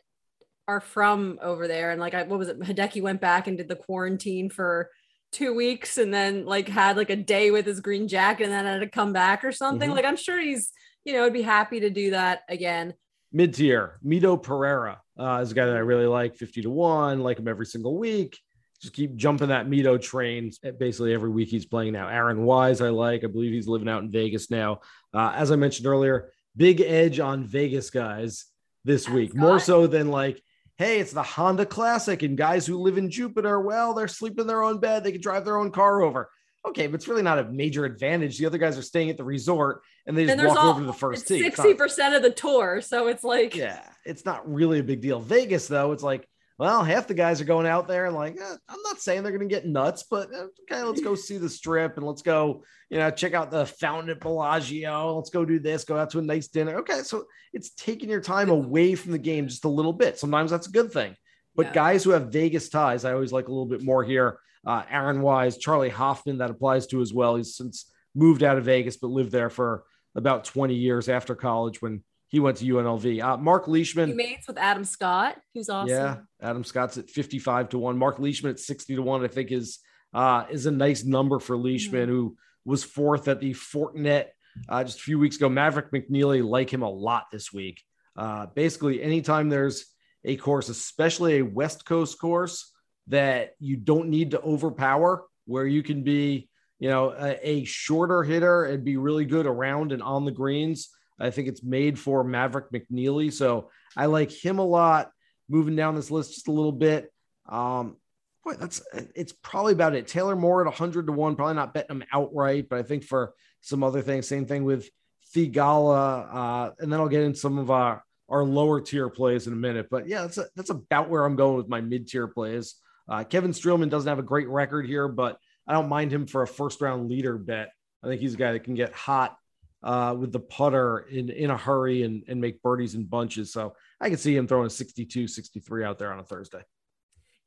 are 0.67 0.81
from 0.81 1.39
over 1.41 1.67
there. 1.67 1.91
And 1.91 2.01
like, 2.01 2.13
I, 2.13 2.23
what 2.23 2.39
was 2.39 2.47
it? 2.49 2.59
Hideki 2.59 3.01
went 3.01 3.21
back 3.21 3.47
and 3.47 3.57
did 3.57 3.67
the 3.67 3.75
quarantine 3.75 4.49
for 4.49 4.89
two 5.31 5.53
weeks 5.53 5.97
and 5.97 6.13
then 6.13 6.45
like 6.45 6.67
had 6.67 6.97
like 6.97 7.09
a 7.09 7.15
day 7.15 7.51
with 7.51 7.65
his 7.65 7.79
green 7.79 8.07
jacket 8.07 8.45
and 8.45 8.51
then 8.53 8.65
had 8.65 8.79
to 8.81 8.89
come 8.89 9.13
back 9.13 9.43
or 9.43 9.51
something. 9.51 9.89
Mhm. 9.91 9.95
Like, 9.95 10.05
I'm 10.05 10.15
sure 10.17 10.39
he's, 10.39 10.71
you 11.03 11.13
know, 11.13 11.23
would 11.23 11.33
be 11.33 11.41
happy 11.43 11.79
to 11.81 11.89
do 11.89 12.11
that 12.11 12.41
again. 12.49 12.93
mid 13.31 13.53
tier. 13.53 13.99
Mito 14.05 14.41
Pereira 14.41 15.01
uh, 15.19 15.39
is 15.43 15.51
a 15.51 15.55
guy 15.55 15.65
that 15.65 15.75
I 15.75 15.79
really 15.79 16.05
like, 16.07 16.35
50 16.35 16.61
to 16.61 16.69
1, 16.69 17.19
like 17.19 17.37
him 17.37 17.47
every 17.49 17.65
single 17.65 17.97
week. 17.97 18.37
Just 18.81 18.93
keep 18.93 19.15
jumping 19.15 19.47
that 19.49 19.67
Mito 19.67 19.99
train 20.01 20.51
basically 20.77 21.13
every 21.13 21.29
week 21.29 21.49
he's 21.49 21.65
playing 21.65 21.93
now. 21.93 22.07
Aaron 22.07 22.43
Wise, 22.43 22.81
I 22.81 22.89
like. 22.89 23.23
I 23.23 23.27
believe 23.27 23.53
he's 23.53 23.67
living 23.67 23.89
out 23.89 24.03
in 24.03 24.11
Vegas 24.11 24.51
now. 24.51 24.81
Uh, 25.13 25.31
as 25.35 25.51
I 25.51 25.55
mentioned 25.55 25.87
earlier, 25.87 26.31
big 26.55 26.81
edge 26.81 27.19
on 27.19 27.45
Vegas 27.45 27.89
guys 27.89 28.45
this 28.83 29.05
Adam 29.05 29.15
week, 29.15 29.35
more 29.35 29.59
so 29.59 29.87
than 29.87 30.09
like, 30.09 30.41
hey, 30.77 30.99
it's 30.99 31.13
the 31.13 31.23
Honda 31.23 31.65
Classic, 31.65 32.21
and 32.21 32.37
guys 32.37 32.67
who 32.67 32.77
live 32.77 32.97
in 32.97 33.09
Jupiter, 33.09 33.61
well, 33.61 33.93
they're 33.93 34.09
sleeping 34.09 34.41
in 34.41 34.47
their 34.47 34.61
own 34.61 34.79
bed. 34.79 35.03
They 35.03 35.13
can 35.13 35.21
drive 35.21 35.45
their 35.45 35.57
own 35.57 35.71
car 35.71 36.01
over. 36.01 36.29
Okay, 36.67 36.87
but 36.87 36.95
it's 36.95 37.07
really 37.07 37.21
not 37.21 37.39
a 37.39 37.45
major 37.45 37.85
advantage. 37.85 38.37
The 38.37 38.45
other 38.45 38.57
guys 38.57 38.77
are 38.77 38.81
staying 38.81 39.09
at 39.11 39.17
the 39.17 39.23
resort 39.23 39.83
and 40.07 40.17
they 40.17 40.25
just 40.25 40.37
And 40.39 40.47
walk 40.47 40.57
all 40.57 40.71
over 40.71 40.79
to 40.81 40.85
the 40.85 40.93
first 40.93 41.27
tee. 41.27 41.35
It's 41.35 41.57
not- 41.57 41.63
sixty 41.63 41.77
percent 41.77 42.15
of 42.15 42.23
the 42.23 42.31
tour, 42.31 42.81
so 42.81 43.07
it's 43.07 43.23
like 43.23 43.55
yeah, 43.55 43.81
it's 44.03 44.25
not 44.25 44.51
really 44.51 44.79
a 44.79 44.83
big 44.83 44.99
deal. 45.01 45.19
Vegas, 45.19 45.67
though, 45.67 45.91
it's 45.91 46.03
like, 46.03 46.27
well, 46.57 46.83
half 46.83 47.07
the 47.07 47.13
guys 47.13 47.41
are 47.41 47.45
going 47.45 47.67
out 47.67 47.87
there 47.87 48.05
and 48.05 48.15
like, 48.15 48.37
eh, 48.39 48.55
I'm 48.69 48.81
not 48.83 49.01
saying 49.01 49.23
they're 49.23 49.31
going 49.31 49.47
to 49.47 49.53
get 49.53 49.65
nuts, 49.65 50.03
but 50.09 50.29
eh, 50.33 50.45
okay, 50.71 50.83
let's 50.83 51.01
go 51.01 51.15
see 51.15 51.37
the 51.37 51.49
strip 51.49 51.97
and 51.97 52.05
let's 52.05 52.21
go, 52.21 52.63
you 52.89 52.97
know, 52.97 53.11
check 53.11 53.33
out 53.33 53.51
the 53.51 53.65
fountain 53.65 54.09
at 54.09 54.21
Bellagio. 54.21 55.15
Let's 55.15 55.29
go 55.29 55.43
do 55.43 55.59
this, 55.59 55.83
go 55.83 55.97
out 55.97 56.11
to 56.11 56.19
a 56.19 56.21
nice 56.21 56.47
dinner. 56.47 56.77
Okay, 56.77 57.01
so 57.01 57.25
it's 57.51 57.71
taking 57.71 58.09
your 58.09 58.21
time 58.21 58.49
away 58.49 58.95
from 58.95 59.11
the 59.11 59.17
game 59.17 59.47
just 59.47 59.65
a 59.65 59.69
little 59.69 59.93
bit. 59.93 60.17
Sometimes 60.17 60.51
that's 60.51 60.67
a 60.67 60.71
good 60.71 60.91
thing. 60.93 61.15
But 61.55 61.67
Yeah. 61.67 61.73
guys 61.73 62.03
who 62.03 62.11
have 62.11 62.31
Vegas 62.31 62.69
ties, 62.69 63.05
I 63.05 63.13
always 63.13 63.33
like 63.33 63.47
a 63.47 63.51
little 63.51 63.65
bit 63.65 63.83
more 63.83 64.03
here. 64.03 64.39
Uh, 64.65 64.83
Aaron 64.89 65.21
Wise, 65.21 65.57
Charley 65.57 65.89
Hoffman, 65.89 66.37
that 66.39 66.49
applies 66.49 66.87
to 66.87 67.01
as 67.01 67.13
well. 67.13 67.35
He's 67.35 67.55
since 67.55 67.91
moved 68.13 68.43
out 68.43 68.57
of 68.57 68.65
Vegas, 68.65 68.97
but 68.97 69.07
lived 69.07 69.31
there 69.31 69.49
for 69.49 69.83
about 70.15 70.45
20 70.45 70.73
years 70.73 71.09
after 71.09 71.35
college 71.35 71.81
when 71.81 72.03
he 72.27 72.39
went 72.39 72.57
to 72.57 72.65
UNLV. 72.65 73.23
Uh, 73.23 73.37
Mark 73.37 73.67
Leishman. 73.67 74.09
he 74.09 74.15
mates 74.15 74.47
with 74.47 74.57
Adam 74.57 74.83
Scott, 74.83 75.37
who's 75.53 75.69
awesome. 75.69 75.89
Yeah, 75.89 76.17
Adam 76.41 76.63
Scott's 76.63 76.97
at 76.97 77.09
55 77.09 77.69
to 77.69 77.77
1. 77.79 77.97
Mark 77.97 78.19
Leishman 78.19 78.51
at 78.51 78.59
60 78.59 78.95
to 78.95 79.01
1, 79.01 79.23
I 79.23 79.27
think 79.27 79.51
is 79.51 79.79
uh 80.13 80.45
is 80.49 80.65
a 80.65 80.71
nice 80.71 81.03
number 81.03 81.39
for 81.39 81.57
Leishman, 81.57 82.07
who 82.09 82.37
was 82.63 82.83
fourth 82.83 83.27
at 83.27 83.39
the 83.39 83.53
Fortinet 83.53 84.27
uh, 84.69 84.83
just 84.83 84.99
a 84.99 85.03
few 85.03 85.19
weeks 85.19 85.35
ago. 85.35 85.49
Maverick 85.49 85.91
McNealy 85.91 86.43
like 86.43 86.71
him 86.71 86.81
a 86.83 86.89
lot 86.89 87.25
this 87.31 87.51
week. 87.53 87.81
Uh 88.15 88.45
basically 88.47 89.01
anytime 89.03 89.49
there's 89.49 89.85
a 90.23 90.35
course, 90.37 90.69
especially 90.69 91.37
a 91.37 91.45
West 91.45 91.85
Coast 91.85 92.19
course 92.19 92.71
that 93.07 93.51
you 93.59 93.77
don't 93.77 94.09
need 94.09 94.31
to 94.31 94.41
overpower, 94.41 95.25
where 95.45 95.67
you 95.67 95.83
can 95.83 96.03
be, 96.03 96.49
you 96.79 96.89
know, 96.89 97.11
a, 97.11 97.37
a 97.47 97.63
shorter 97.65 98.23
hitter 98.23 98.65
and 98.65 98.83
be 98.83 98.97
really 98.97 99.25
good 99.25 99.45
around 99.45 99.91
and 99.91 100.01
on 100.01 100.25
the 100.25 100.31
greens. 100.31 100.89
I 101.19 101.29
think 101.29 101.47
it's 101.47 101.63
made 101.63 101.97
for 101.97 102.23
Maverick 102.23 102.71
McNealy. 102.71 103.31
So 103.31 103.69
I 103.95 104.07
like 104.07 104.31
him 104.31 104.59
a 104.59 104.65
lot. 104.65 105.11
Moving 105.47 105.75
down 105.75 105.95
this 105.95 106.11
list 106.11 106.33
just 106.33 106.47
a 106.47 106.51
little 106.51 106.71
bit. 106.71 107.13
Um, 107.47 107.97
boy, 108.43 108.53
that's 108.53 108.81
it's 109.15 109.31
probably 109.31 109.73
about 109.73 109.95
it. 109.95 110.07
Taylor 110.07 110.35
Moore 110.35 110.61
at 110.61 110.65
100 110.65 111.05
to 111.07 111.11
1, 111.11 111.35
probably 111.35 111.53
not 111.55 111.73
betting 111.73 111.97
him 111.97 112.03
outright, 112.11 112.67
but 112.69 112.79
I 112.79 112.83
think 112.83 113.03
for 113.03 113.33
some 113.61 113.83
other 113.83 114.01
things, 114.01 114.27
same 114.27 114.45
thing 114.45 114.63
with 114.63 114.89
Theegala. 115.35 116.27
Uh, 116.33 116.71
and 116.79 116.91
then 116.91 116.99
I'll 116.99 117.07
get 117.07 117.21
in 117.21 117.35
some 117.35 117.57
of 117.57 117.69
our 117.69 118.03
our 118.27 118.43
lower 118.43 118.81
tier 118.81 119.09
plays 119.09 119.45
in 119.45 119.53
a 119.53 119.57
minute. 119.57 119.87
But 119.91 120.07
yeah, 120.07 120.21
that's 120.21 120.39
a, 120.39 120.47
that's 120.55 120.71
about 120.71 121.09
where 121.09 121.25
I'm 121.25 121.35
going 121.35 121.57
with 121.57 121.69
my 121.69 121.81
mid 121.81 122.07
tier 122.07 122.27
plays. 122.27 122.75
Uh, 123.07 123.23
Kevin 123.23 123.51
Streelman 123.51 123.89
doesn't 123.89 124.09
have 124.09 124.19
a 124.19 124.23
great 124.23 124.49
record 124.49 124.87
here, 124.87 125.07
but 125.07 125.37
I 125.67 125.73
don't 125.73 125.89
mind 125.89 126.11
him 126.11 126.25
for 126.25 126.41
a 126.41 126.47
first 126.47 126.81
round 126.81 127.09
leader 127.09 127.37
bet. 127.37 127.69
I 128.03 128.07
think 128.07 128.21
he's 128.21 128.33
a 128.33 128.37
guy 128.37 128.51
that 128.53 128.63
can 128.63 128.75
get 128.75 128.93
hot 128.93 129.37
uh, 129.85 130.13
with 130.19 130.33
the 130.33 130.39
putter 130.39 131.05
in, 131.09 131.29
in 131.29 131.49
a 131.51 131.55
hurry 131.57 132.03
and, 132.03 132.23
and 132.27 132.41
make 132.41 132.61
birdies 132.61 132.95
in 132.95 133.05
bunches. 133.05 133.53
So 133.53 133.75
I 134.01 134.09
can 134.09 134.17
see 134.17 134.35
him 134.35 134.47
throwing 134.47 134.67
a 134.67 134.69
62, 134.69 135.27
63 135.27 135.85
out 135.85 135.97
there 135.99 136.11
on 136.11 136.19
a 136.19 136.23
Thursday. 136.23 136.61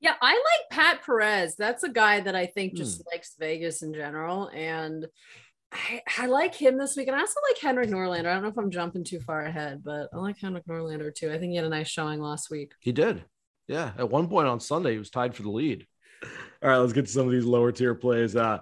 Yeah, 0.01 0.15
I 0.23 0.33
like 0.35 0.71
Pat 0.71 1.05
Perez. 1.05 1.57
That's 1.57 1.83
a 1.83 1.89
guy 1.89 2.21
that 2.21 2.37
I 2.37 2.47
think 2.47 2.75
just 2.75 2.99
Hmm. 3.03 3.09
likes 3.13 3.35
Vegas 3.39 3.83
in 3.83 3.93
general. 3.93 4.49
And 4.55 5.07
I, 5.73 6.01
I 6.17 6.27
like 6.27 6.55
him 6.55 6.79
this 6.79 6.97
week. 6.97 7.09
And 7.09 7.17
I 7.17 7.21
also 7.21 7.41
like 7.51 7.61
Henrik 7.61 7.91
Norlander. 7.91 8.27
I 8.29 8.35
don't 8.35 8.43
know 8.43 8.49
if 8.49 8.57
I'm 8.57 8.71
jumping 8.71 9.03
too 9.05 9.21
far 9.21 9.43
ahead, 9.43 9.83
but 9.85 10.09
I 10.15 10.19
like 10.19 10.39
Henrik 10.39 10.65
Norlander 10.67 11.13
too. 11.15 11.33
I 11.33 11.39
think 11.39 11.51
he 11.51 11.57
had 11.57 11.65
a 11.67 11.69
nice 11.69 11.89
showing 11.89 12.21
last 12.21 12.49
week. 12.51 12.73
He 12.81 12.93
did. 12.93 13.25
Yeah, 13.67 13.91
at 13.99 14.09
one 14.09 14.29
point 14.29 14.49
on 14.49 14.61
Sunday, 14.61 14.93
he 14.93 14.99
was 14.99 15.11
tied 15.11 15.35
for 15.35 15.43
the 15.43 15.51
lead. 15.51 15.87
All 16.63 16.71
right, 16.71 16.79
let's 16.79 16.93
get 16.95 17.05
to 17.07 17.13
some 17.13 17.27
of 17.27 17.33
these 17.33 17.45
lower 17.45 17.71
tier 17.73 17.95
plays. 17.95 18.35
Uh, 18.35 18.59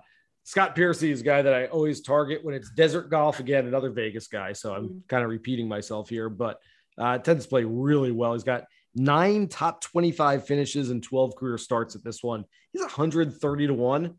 Scott 0.47 0.77
Piercy 0.77 1.11
is 1.11 1.23
a 1.23 1.25
guy 1.25 1.43
that 1.43 1.53
I 1.53 1.67
always 1.67 2.01
target 2.01 2.45
when 2.45 2.55
it's 2.55 2.71
desert 2.71 3.11
golf. 3.11 3.41
Again, 3.41 3.67
another 3.67 3.91
Vegas 3.91 4.29
guy. 4.29 4.53
So 4.53 4.73
I'm 4.73 4.89
Mhm. 4.89 5.09
kind 5.09 5.25
of 5.25 5.29
repeating 5.31 5.67
myself 5.67 6.09
here, 6.09 6.29
but 6.29 6.61
uh, 6.99 7.19
tends 7.19 7.45
to 7.45 7.49
play 7.51 7.65
really 7.65 8.13
well. 8.13 8.33
He's 8.33 8.45
got 8.45 8.65
nine 8.95 9.49
top 9.49 9.81
25 9.83 10.47
finishes 10.47 10.91
and 10.91 11.03
12 11.03 11.35
career 11.35 11.59
starts 11.59 11.97
at 11.97 12.05
this 12.05 12.23
one. 12.23 12.45
He's 12.73 12.81
130 12.81 13.67
to 13.67 13.75
1. 13.75 14.15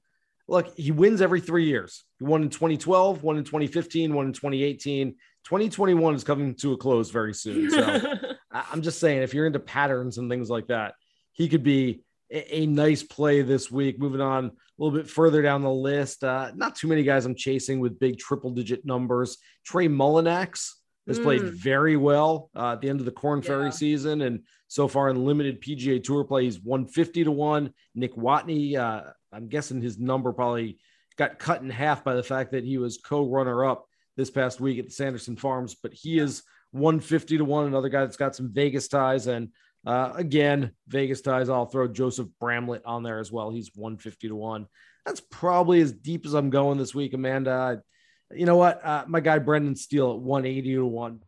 Look, 0.49 0.75
he 0.75 0.91
wins 0.91 1.21
every 1.21 1.39
three 1.39 1.65
years. 1.65 2.03
He 2.19 2.25
won 2.25 2.43
in 2.43 2.49
2012, 2.49 3.23
one 3.23 3.37
in 3.37 3.45
2015, 3.45 4.13
one 4.13 4.27
in 4.27 4.33
2018. 4.33 5.15
2021 5.45 6.13
is 6.13 6.25
coming 6.25 6.53
to 6.55 6.73
a 6.73 6.77
close 6.77 7.09
very 7.09 7.33
soon. 7.33 7.71
So 7.71 7.79
I'm 8.51 8.81
just 8.81 8.99
saying, 8.99 9.23
if 9.23 9.33
you're 9.33 9.47
into 9.47 9.59
patterns 9.59 10.17
and 10.17 10.29
things 10.29 10.49
like 10.49 10.67
that, 10.67 10.95
he 11.31 11.47
could 11.47 11.63
be 11.63 12.03
a, 12.31 12.57
a 12.61 12.65
nice 12.65 13.03
play 13.03 13.41
this 13.41 13.71
week. 13.71 13.99
Moving 13.99 14.21
on 14.21 14.45
a 14.45 14.51
little 14.77 14.97
bit 14.97 15.09
further 15.09 15.41
down 15.41 15.61
the 15.61 15.71
list, 15.71 16.23
uh, 16.23 16.51
not 16.55 16.75
too 16.75 16.87
many 16.87 17.03
guys 17.03 17.25
I'm 17.25 17.35
chasing 17.35 17.79
with 17.79 17.99
big 17.99 18.17
triple 18.17 18.51
digit 18.51 18.85
numbers. 18.85 19.37
Trey 19.65 19.87
Mullinax 19.87 20.71
has 21.07 21.19
played 21.19 21.41
Mm. 21.41 21.49
very 21.51 21.95
well 21.97 22.49
uh, 22.55 22.73
at 22.73 22.81
the 22.81 22.89
end 22.89 22.99
of 22.99 23.05
the 23.05 23.11
Korn 23.11 23.41
Ferry 23.41 23.65
Yeah. 23.65 23.69
season, 23.71 24.21
and 24.21 24.43
so 24.67 24.87
far 24.89 25.09
in 25.09 25.23
limited 25.25 25.61
PGA 25.61 25.99
Tour 26.03 26.25
play, 26.25 26.43
he's 26.43 26.59
150 26.61 27.23
to 27.23 27.31
one. 27.31 27.73
Nick 27.95 28.15
Watney, 28.15 28.75
uh, 28.75 29.11
I'm 29.31 29.47
guessing 29.47 29.81
his 29.81 29.97
number 29.97 30.33
probably 30.33 30.79
got 31.17 31.39
cut 31.39 31.61
in 31.61 31.69
half 31.69 32.03
by 32.03 32.13
the 32.15 32.23
fact 32.23 32.51
that 32.51 32.63
he 32.65 32.77
was 32.77 32.97
co-runner 32.97 33.63
up 33.65 33.85
this 34.17 34.29
past 34.29 34.59
week 34.59 34.79
at 34.79 34.85
the 34.85 34.91
Sanderson 34.91 35.35
Farms, 35.37 35.75
but 35.81 35.93
he 35.93 36.19
is 36.19 36.43
150 36.71 37.37
to 37.37 37.45
one. 37.45 37.65
Another 37.65 37.87
guy 37.89 38.01
that's 38.01 38.17
got 38.17 38.35
some 38.35 38.51
Vegas 38.51 38.87
ties, 38.89 39.27
and 39.27 39.49
uh, 39.87 40.11
again, 40.17 40.71
Vegas 40.89 41.21
ties. 41.21 41.47
I'll 41.47 41.65
throw 41.65 41.87
Joseph 41.87 42.27
Bramlett 42.41 42.85
on 42.85 43.03
there 43.03 43.19
as 43.19 43.31
well. 43.31 43.49
He's 43.49 43.71
150 43.73 44.27
to 44.27 44.35
one. 44.35 44.67
That's 45.05 45.21
probably 45.21 45.79
as 45.79 45.93
deep 45.93 46.25
as 46.25 46.33
I'm 46.33 46.49
going 46.49 46.77
this 46.77 46.93
week, 46.93 47.13
Amanda. 47.13 47.81
You 48.29 48.45
know 48.45 48.57
what? 48.57 48.85
Uh, 48.85 49.05
my 49.07 49.21
guy 49.21 49.39
Brendan 49.39 49.77
Steele 49.77 50.11
at 50.11 50.19
180 50.19 50.75
to 50.75 50.85
one. 50.85 51.21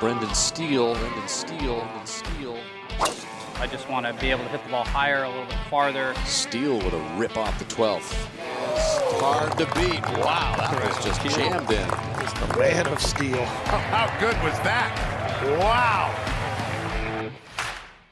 Brendan 0.00 0.34
Steele, 0.34 0.94
Brendan 0.94 1.28
Steele, 1.28 1.80
Brendan 1.80 2.06
Steele. 2.06 2.58
I 3.58 3.66
just 3.66 3.88
want 3.90 4.06
to 4.06 4.14
be 4.14 4.30
able 4.30 4.44
to 4.44 4.48
hit 4.48 4.64
the 4.64 4.70
ball 4.70 4.84
higher, 4.84 5.24
a 5.24 5.28
little 5.28 5.44
bit 5.44 5.58
farther. 5.68 6.14
Steele 6.24 6.78
with 6.78 6.94
a 6.94 7.14
rip 7.18 7.36
off 7.36 7.58
the 7.58 7.66
12th. 7.66 8.14
Hard 9.20 9.58
to 9.58 9.66
beat. 9.74 10.02
Wow, 10.24 10.56
that 10.56 10.72
was 10.86 11.04
just 11.04 11.20
jammed 11.36 11.70
in. 11.70 11.88
The 12.48 12.58
man 12.58 12.86
of 12.86 12.98
steel. 12.98 13.44
How 13.44 14.06
good 14.20 14.36
was 14.42 14.58
that? 14.60 15.16
Wow. 15.60 16.25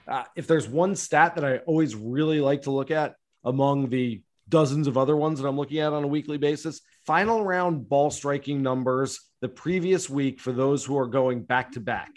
Uh, 0.06 0.24
if 0.36 0.46
there's 0.46 0.68
one 0.68 0.96
stat 0.96 1.34
that 1.34 1.44
I 1.44 1.58
always 1.58 1.94
really 1.94 2.40
like 2.40 2.62
to 2.62 2.70
look 2.70 2.90
at 2.90 3.16
among 3.44 3.88
the 3.90 4.22
dozens 4.48 4.86
of 4.86 4.98
other 4.98 5.16
ones 5.16 5.40
that 5.40 5.48
I'm 5.48 5.56
looking 5.56 5.78
at 5.78 5.92
on 5.92 6.04
a 6.04 6.08
weekly 6.08 6.38
basis, 6.38 6.80
final 7.06 7.44
round 7.44 7.88
ball 7.88 8.10
striking 8.10 8.62
numbers 8.62 9.20
the 9.40 9.48
previous 9.48 10.08
week 10.08 10.40
for 10.40 10.52
those 10.52 10.84
who 10.84 10.98
are 10.98 11.06
going 11.06 11.42
back 11.42 11.72
to 11.72 11.80
back. 11.80 12.10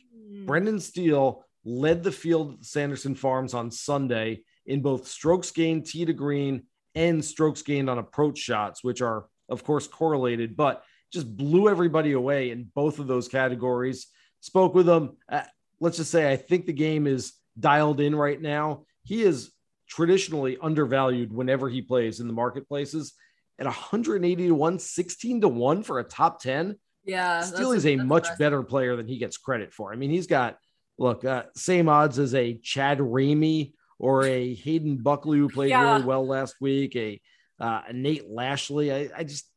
Brendan 0.46 0.80
Steele 0.80 1.44
led 1.66 2.04
the 2.04 2.12
field 2.12 2.54
at 2.54 2.60
the 2.60 2.66
Sanderson 2.66 3.16
Farms 3.16 3.54
on 3.54 3.70
Sunday 3.72 4.42
in 4.66 4.82
both 4.82 5.08
strokes 5.08 5.52
gained 5.52 5.86
tee 5.86 6.06
to 6.06 6.14
green 6.14 6.64
and 6.96 7.24
strokes 7.24 7.62
gained 7.62 7.90
on 7.90 7.98
approach 7.98 8.38
shots, 8.38 8.84
which 8.84 9.02
are, 9.02 9.28
of 9.50 9.64
course, 9.64 9.88
correlated, 9.88 10.56
but 10.56 10.84
just 11.12 11.36
blew 11.36 11.70
everybody 11.70 12.14
away 12.14 12.52
in 12.52 12.70
both 12.76 13.00
of 13.00 13.08
those 13.08 13.28
categories. 13.28 14.08
Spoke 14.42 14.74
with 14.74 14.88
him. 14.88 15.18
Uh, 15.30 15.44
let's 15.80 15.98
just 15.98 16.12
say 16.12 16.32
I 16.32 16.36
think 16.36 16.66
the 16.66 16.74
game 16.74 17.08
is 17.08 17.34
dialed 17.60 18.00
in 18.00 18.16
right 18.16 18.42
now. 18.42 18.84
He 19.04 19.24
is 19.24 19.52
traditionally 19.88 20.58
undervalued 20.62 21.32
whenever 21.34 21.70
he 21.70 21.82
plays 21.82 22.20
in 22.20 22.28
the 22.28 22.34
marketplaces 22.34 23.14
at 23.60 23.66
180 23.66 24.48
to 24.48 24.54
1, 24.54 24.80
16 24.80 25.42
to 25.42 25.48
1 25.48 25.84
for 25.84 26.00
a 26.00 26.04
top 26.04 26.42
10. 26.42 26.78
yeah, 27.06 27.42
that's- 27.42 27.60
is 27.60 27.86
a 27.86 27.96
much 27.96 28.24
impressive. 28.24 28.38
better 28.40 28.64
player 28.64 28.96
than 28.98 29.08
he 29.08 29.18
gets 29.18 29.38
credit 29.38 29.74
for. 29.74 29.94
I 29.94 29.96
mean, 29.96 30.10
he's 30.12 30.28
got 30.28 30.58
look 31.00 31.24
uh, 31.24 31.44
same 31.56 31.88
odds 31.90 32.20
as 32.20 32.34
a 32.36 32.56
Chad 32.56 32.98
Ramey 33.00 33.74
or 34.00 34.24
a 34.26 34.54
Hayden 34.56 34.98
Buckley 34.98 35.38
who 35.38 35.48
played 35.50 35.70
Yeah. 35.70 35.94
really 35.94 36.06
well 36.06 36.28
last 36.28 36.56
week. 36.60 36.96
A, 36.96 37.22
uh, 37.60 37.82
a 37.88 37.94
Nate 37.94 38.30
Lashley. 38.30 38.92
I, 38.92 39.10
I 39.16 39.24
just 39.24 39.50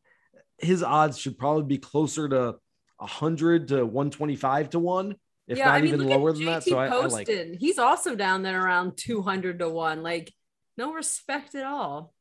his 0.58 0.82
odds 0.82 1.18
should 1.18 1.38
probably 1.38 1.64
be 1.64 1.78
closer 1.78 2.28
to 2.28 2.56
100 2.98 3.68
to 3.68 3.84
125 3.86 4.70
to 4.70 4.78
one, 4.78 5.16
if 5.50 5.58
yeah, 5.58 5.64
not 5.66 5.74
I 5.74 5.80
mean, 5.80 5.88
even 5.88 6.00
look 6.00 6.10
at 6.12 6.18
lower 6.20 6.32
than 6.32 6.44
that. 6.44 6.62
So 6.62 6.78
I, 6.78 6.88
JT 6.88 6.92
I 6.92 7.06
like. 7.06 7.26
Poston. 7.26 7.56
He's 7.58 7.78
also 7.78 8.14
down 8.14 8.42
there 8.42 8.64
around 8.64 8.96
200 8.96 9.58
to 9.58 9.68
1. 9.68 10.02
Like, 10.02 10.32
no 10.76 10.92
respect 10.92 11.56
at 11.56 11.66
all. 11.66 12.14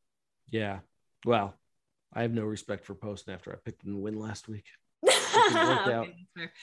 Yeah. 0.49 0.79
Well, 1.25 1.53
I 2.11 2.23
have 2.23 2.33
no 2.33 2.43
respect 2.43 2.85
for 2.85 2.95
Poston 2.95 3.35
after 3.35 3.53
I 3.53 3.57
picked 3.63 3.83
him 3.83 3.93
to 3.93 3.99
win 3.99 4.19
last 4.19 4.47
week. 4.49 4.65
Okay. 5.41 6.13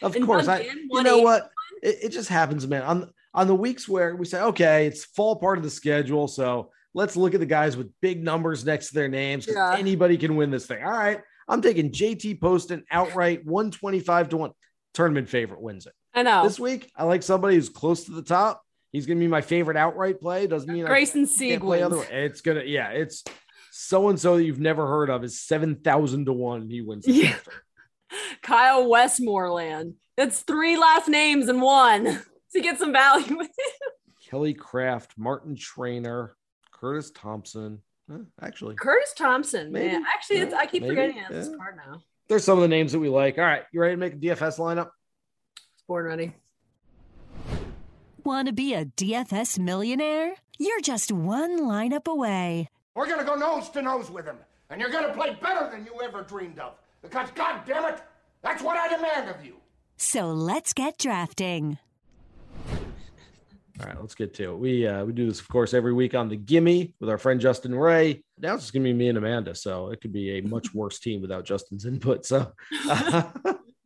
Of 0.03 0.17
And 0.17 0.27
course, 0.27 0.49
I 0.49 0.61
you 0.61 1.03
know 1.03 1.19
what? 1.19 1.51
It, 1.83 1.99
it 2.05 2.09
just 2.11 2.29
happens, 2.29 2.67
man. 2.67 2.83
On 2.83 3.11
on 3.33 3.47
the 3.47 3.55
weeks 3.55 3.89
where 3.89 4.17
we 4.17 4.27
say, 4.27 4.41
okay, 4.41 4.87
it's 4.87 5.05
fall 5.05 5.37
part 5.37 5.57
of 5.57 5.65
the 5.65 5.71
schedule, 5.71 6.27
so 6.29 6.71
let's 6.93 7.17
look 7.17 7.33
at 7.33 7.41
the 7.41 7.47
guys 7.47 7.77
with 7.77 7.91
big 8.03 8.23
numbers 8.23 8.65
next 8.67 8.89
to 8.89 8.95
their 8.95 9.09
names. 9.09 9.47
Yeah. 9.49 9.77
Anybody 9.79 10.19
can 10.19 10.37
win 10.37 10.51
this 10.51 10.67
thing. 10.67 10.83
All 10.83 10.91
right, 10.91 11.21
I'm 11.49 11.63
taking 11.63 11.91
JT 11.91 12.41
Poston 12.41 12.85
outright, 12.91 13.47
125 13.47 14.29
to 14.31 14.37
one. 14.37 14.51
Tournament 14.97 15.29
favorite 15.29 15.61
wins 15.61 15.87
it. 15.87 15.93
I 16.15 16.23
know. 16.23 16.43
This 16.43 16.59
week, 16.59 16.91
I 16.97 17.05
like 17.05 17.23
somebody 17.23 17.55
who's 17.57 17.69
close 17.69 18.05
to 18.05 18.13
the 18.13 18.23
top. 18.23 18.63
He's 18.93 19.05
gonna 19.07 19.21
be 19.21 19.29
my 19.29 19.43
favorite 19.43 19.77
outright 19.77 20.21
play. 20.21 20.47
Doesn't 20.47 20.73
mean 20.73 20.87
Grayson 20.87 21.25
I 21.31 21.39
can't 21.39 21.63
play 21.63 21.83
wins. 21.85 21.93
other. 21.95 22.03
It's 22.11 22.41
gonna, 22.41 22.63
yeah, 22.65 22.89
it's 22.91 23.23
so 23.71 24.09
and 24.09 24.19
so 24.19 24.37
that 24.39 24.45
you've 24.45 24.59
never 24.61 24.87
heard 24.87 25.11
of 25.11 25.23
is 25.23 25.41
seven 25.41 25.77
thousand 25.77 26.25
to 26.27 26.33
one. 26.33 26.69
He 26.71 26.81
wins. 26.81 27.05
this 27.05 27.15
Yeah. 27.17 27.29
after. 27.31 27.53
Kyle 28.43 28.89
Westmoreland. 28.89 29.95
That's 30.17 30.41
three 30.41 30.79
last 30.79 31.09
names 31.09 31.49
in 31.51 31.61
one 31.61 32.05
to 32.55 32.61
get 32.61 32.79
some 32.79 32.93
value. 32.93 33.37
Kelly 34.31 34.55
Kraft, 34.55 35.13
Martin 35.19 35.57
Trainer, 35.57 36.35
Curtis 36.73 37.11
Thompson. 37.11 37.83
Huh, 38.11 38.19
actually, 38.41 38.77
Curtis 38.77 39.13
Thompson, 39.17 39.73
Maybe. 39.73 39.89
man. 39.89 40.05
Actually, 40.15 40.39
it's, 40.39 40.55
I 40.55 40.65
keep 40.67 40.83
Maybe. 40.83 40.95
forgetting 40.95 41.19
it. 41.19 41.29
This 41.29 41.49
Yeah. 41.51 41.57
card 41.57 41.77
now. 41.77 42.01
There's 42.29 42.45
some 42.45 42.59
of 42.59 42.63
the 42.63 42.69
names 42.69 42.93
that 42.93 42.99
we 42.99 43.09
like. 43.09 43.39
All 43.39 43.45
right, 43.45 43.63
you 43.73 43.81
ready 43.81 43.95
to 43.95 43.99
make 43.99 44.15
a 44.15 44.17
DFS 44.17 44.59
lineup? 44.59 44.91
It's 45.57 45.85
born 45.87 46.07
ready. 46.07 46.35
Want 48.25 48.49
to 48.49 48.53
be 48.53 48.75
a 48.75 48.87
DFS 48.87 49.59
millionaire? 49.59 50.35
You're 50.59 50.81
just 50.81 51.13
one 51.13 51.61
lineup 51.61 52.07
away. 52.07 52.69
We're 52.95 53.09
gonna 53.09 53.25
go 53.25 53.35
nose 53.35 53.69
to 53.71 53.83
nose 53.83 54.11
with 54.11 54.25
him, 54.25 54.39
and 54.71 54.81
you're 54.81 54.91
gonna 54.91 55.13
play 55.13 55.37
better 55.41 55.71
than 55.71 55.85
you 55.85 56.01
ever 56.03 56.23
dreamed 56.23 56.59
of. 56.59 56.73
Because, 57.03 57.31
God 57.35 57.61
damn 57.67 57.85
it, 57.85 58.03
that's 58.43 58.63
what 58.63 58.77
I 58.77 58.89
demand 58.89 59.31
of 59.31 59.45
you. 59.45 59.57
So 59.97 60.33
let's 60.33 60.73
get 60.73 60.99
drafting. 60.99 61.79
All 63.81 63.87
right, 63.87 64.01
let's 64.01 64.15
get 64.15 64.33
to 64.35 64.53
it. 64.53 64.59
We 64.59 64.87
uh, 64.87 65.05
we 65.05 65.13
do 65.13 65.27
this, 65.27 65.41
of 65.41 65.49
course, 65.49 65.75
every 65.75 65.93
week 65.93 66.15
on 66.15 66.29
the 66.29 66.37
Gimme 66.37 66.95
with 66.99 67.11
our 67.11 67.19
friend 67.19 67.39
Justin 67.41 67.75
Ray. 67.75 68.23
Now 68.39 68.55
it's 68.55 68.65
just 68.65 68.73
gonna 68.73 68.85
be 68.85 68.95
me 68.95 69.09
and 69.09 69.19
Amanda, 69.19 69.55
so 69.55 69.91
it 69.91 70.01
could 70.01 70.13
be 70.13 70.39
a 70.39 70.43
much 70.43 70.73
worse 70.75 70.99
team 70.99 71.21
without 71.21 71.45
Justin's 71.45 71.85
input. 71.85 72.25
So, 72.25 72.53
all 72.89 73.31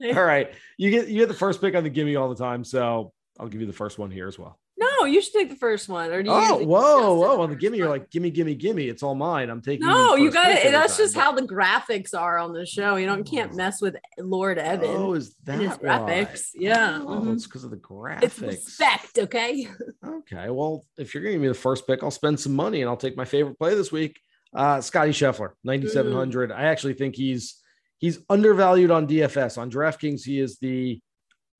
right, 0.00 0.54
you 0.78 0.90
get 0.90 1.08
you 1.08 1.18
get 1.18 1.28
the 1.28 1.34
first 1.34 1.60
pick 1.60 1.74
on 1.74 1.82
the 1.82 1.90
Gimme 1.90 2.14
all 2.14 2.28
the 2.28 2.36
time, 2.36 2.62
so 2.62 3.12
I'll 3.38 3.48
give 3.48 3.60
you 3.60 3.66
the 3.66 3.72
first 3.72 3.98
one 3.98 4.12
here 4.12 4.28
as 4.28 4.38
well. 4.38 4.58
No, 5.00 5.06
you 5.06 5.22
should 5.22 5.32
take 5.32 5.48
the 5.50 5.56
first 5.56 5.88
one. 5.88 6.10
Or 6.12 6.22
do 6.22 6.30
you 6.30 6.36
Oh, 6.36 6.56
whoa, 6.64 7.14
whoa! 7.14 7.40
On 7.40 7.50
the 7.50 7.56
Gimme, 7.56 7.78
you're 7.78 7.88
like, 7.88 8.10
gimme, 8.10 8.30
gimme, 8.30 8.54
gimme. 8.54 8.88
It's 8.88 9.02
all 9.02 9.14
mine. 9.14 9.48
I'm 9.50 9.60
taking. 9.62 9.86
No, 9.86 10.14
you 10.16 10.30
got 10.30 10.50
it. 10.50 10.70
That's 10.70 10.96
time, 10.96 11.04
just 11.04 11.14
how 11.16 11.32
the 11.32 11.42
graphics 11.42 12.14
are 12.14 12.38
on 12.38 12.52
the 12.52 12.66
show. 12.66 12.96
You 12.96 13.06
don't 13.06 13.24
can't 13.24 13.54
mess 13.56 13.80
with 13.80 13.96
Lord 14.18 14.58
Evan 14.58 14.90
Oh, 14.90 15.14
is 15.14 15.34
that 15.44 15.58
his 15.58 15.70
why? 15.72 15.76
graphics. 15.78 16.50
Yeah. 16.54 17.00
Oh, 17.02 17.20
mhm. 17.20 17.34
it's 17.34 17.46
because 17.46 17.64
of 17.64 17.70
the 17.70 17.76
graphics. 17.78 18.22
It's 18.24 18.40
respect, 18.40 19.18
okay? 19.18 19.68
Okay. 20.04 20.48
Well, 20.50 20.84
if 20.98 21.14
you're 21.14 21.22
going 21.22 21.32
to 21.32 21.36
give 21.36 21.42
me 21.42 21.48
the 21.48 21.54
first 21.54 21.86
pick, 21.86 22.02
I'll 22.02 22.10
spend 22.10 22.38
some 22.38 22.54
money 22.54 22.80
and 22.82 22.88
I'll 22.90 22.96
take 22.96 23.16
my 23.16 23.24
favorite 23.24 23.58
play 23.58 23.74
this 23.74 23.90
week. 23.92 24.20
Uh, 24.54 24.80
Scotty 24.80 25.10
Scheffler, 25.12 25.50
9,700. 25.64 26.52
I 26.52 26.64
actually 26.64 26.94
think 26.94 27.16
he's 27.16 27.60
he's 27.98 28.18
undervalued 28.28 28.90
on 28.90 29.06
DFS. 29.06 29.58
On 29.58 29.70
DraftKings, 29.70 30.22
he 30.24 30.40
is 30.40 30.58
the 30.58 31.00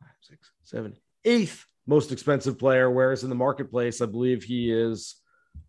five, 0.00 0.08
six, 0.22 0.50
seven, 0.64 0.94
eighth 1.24 1.66
most 1.86 2.12
expensive 2.12 2.58
player, 2.58 2.90
whereas 2.90 3.24
in 3.24 3.30
the 3.30 3.36
marketplace, 3.36 4.00
I 4.00 4.06
believe 4.06 4.42
he 4.42 4.72
is. 4.72 5.16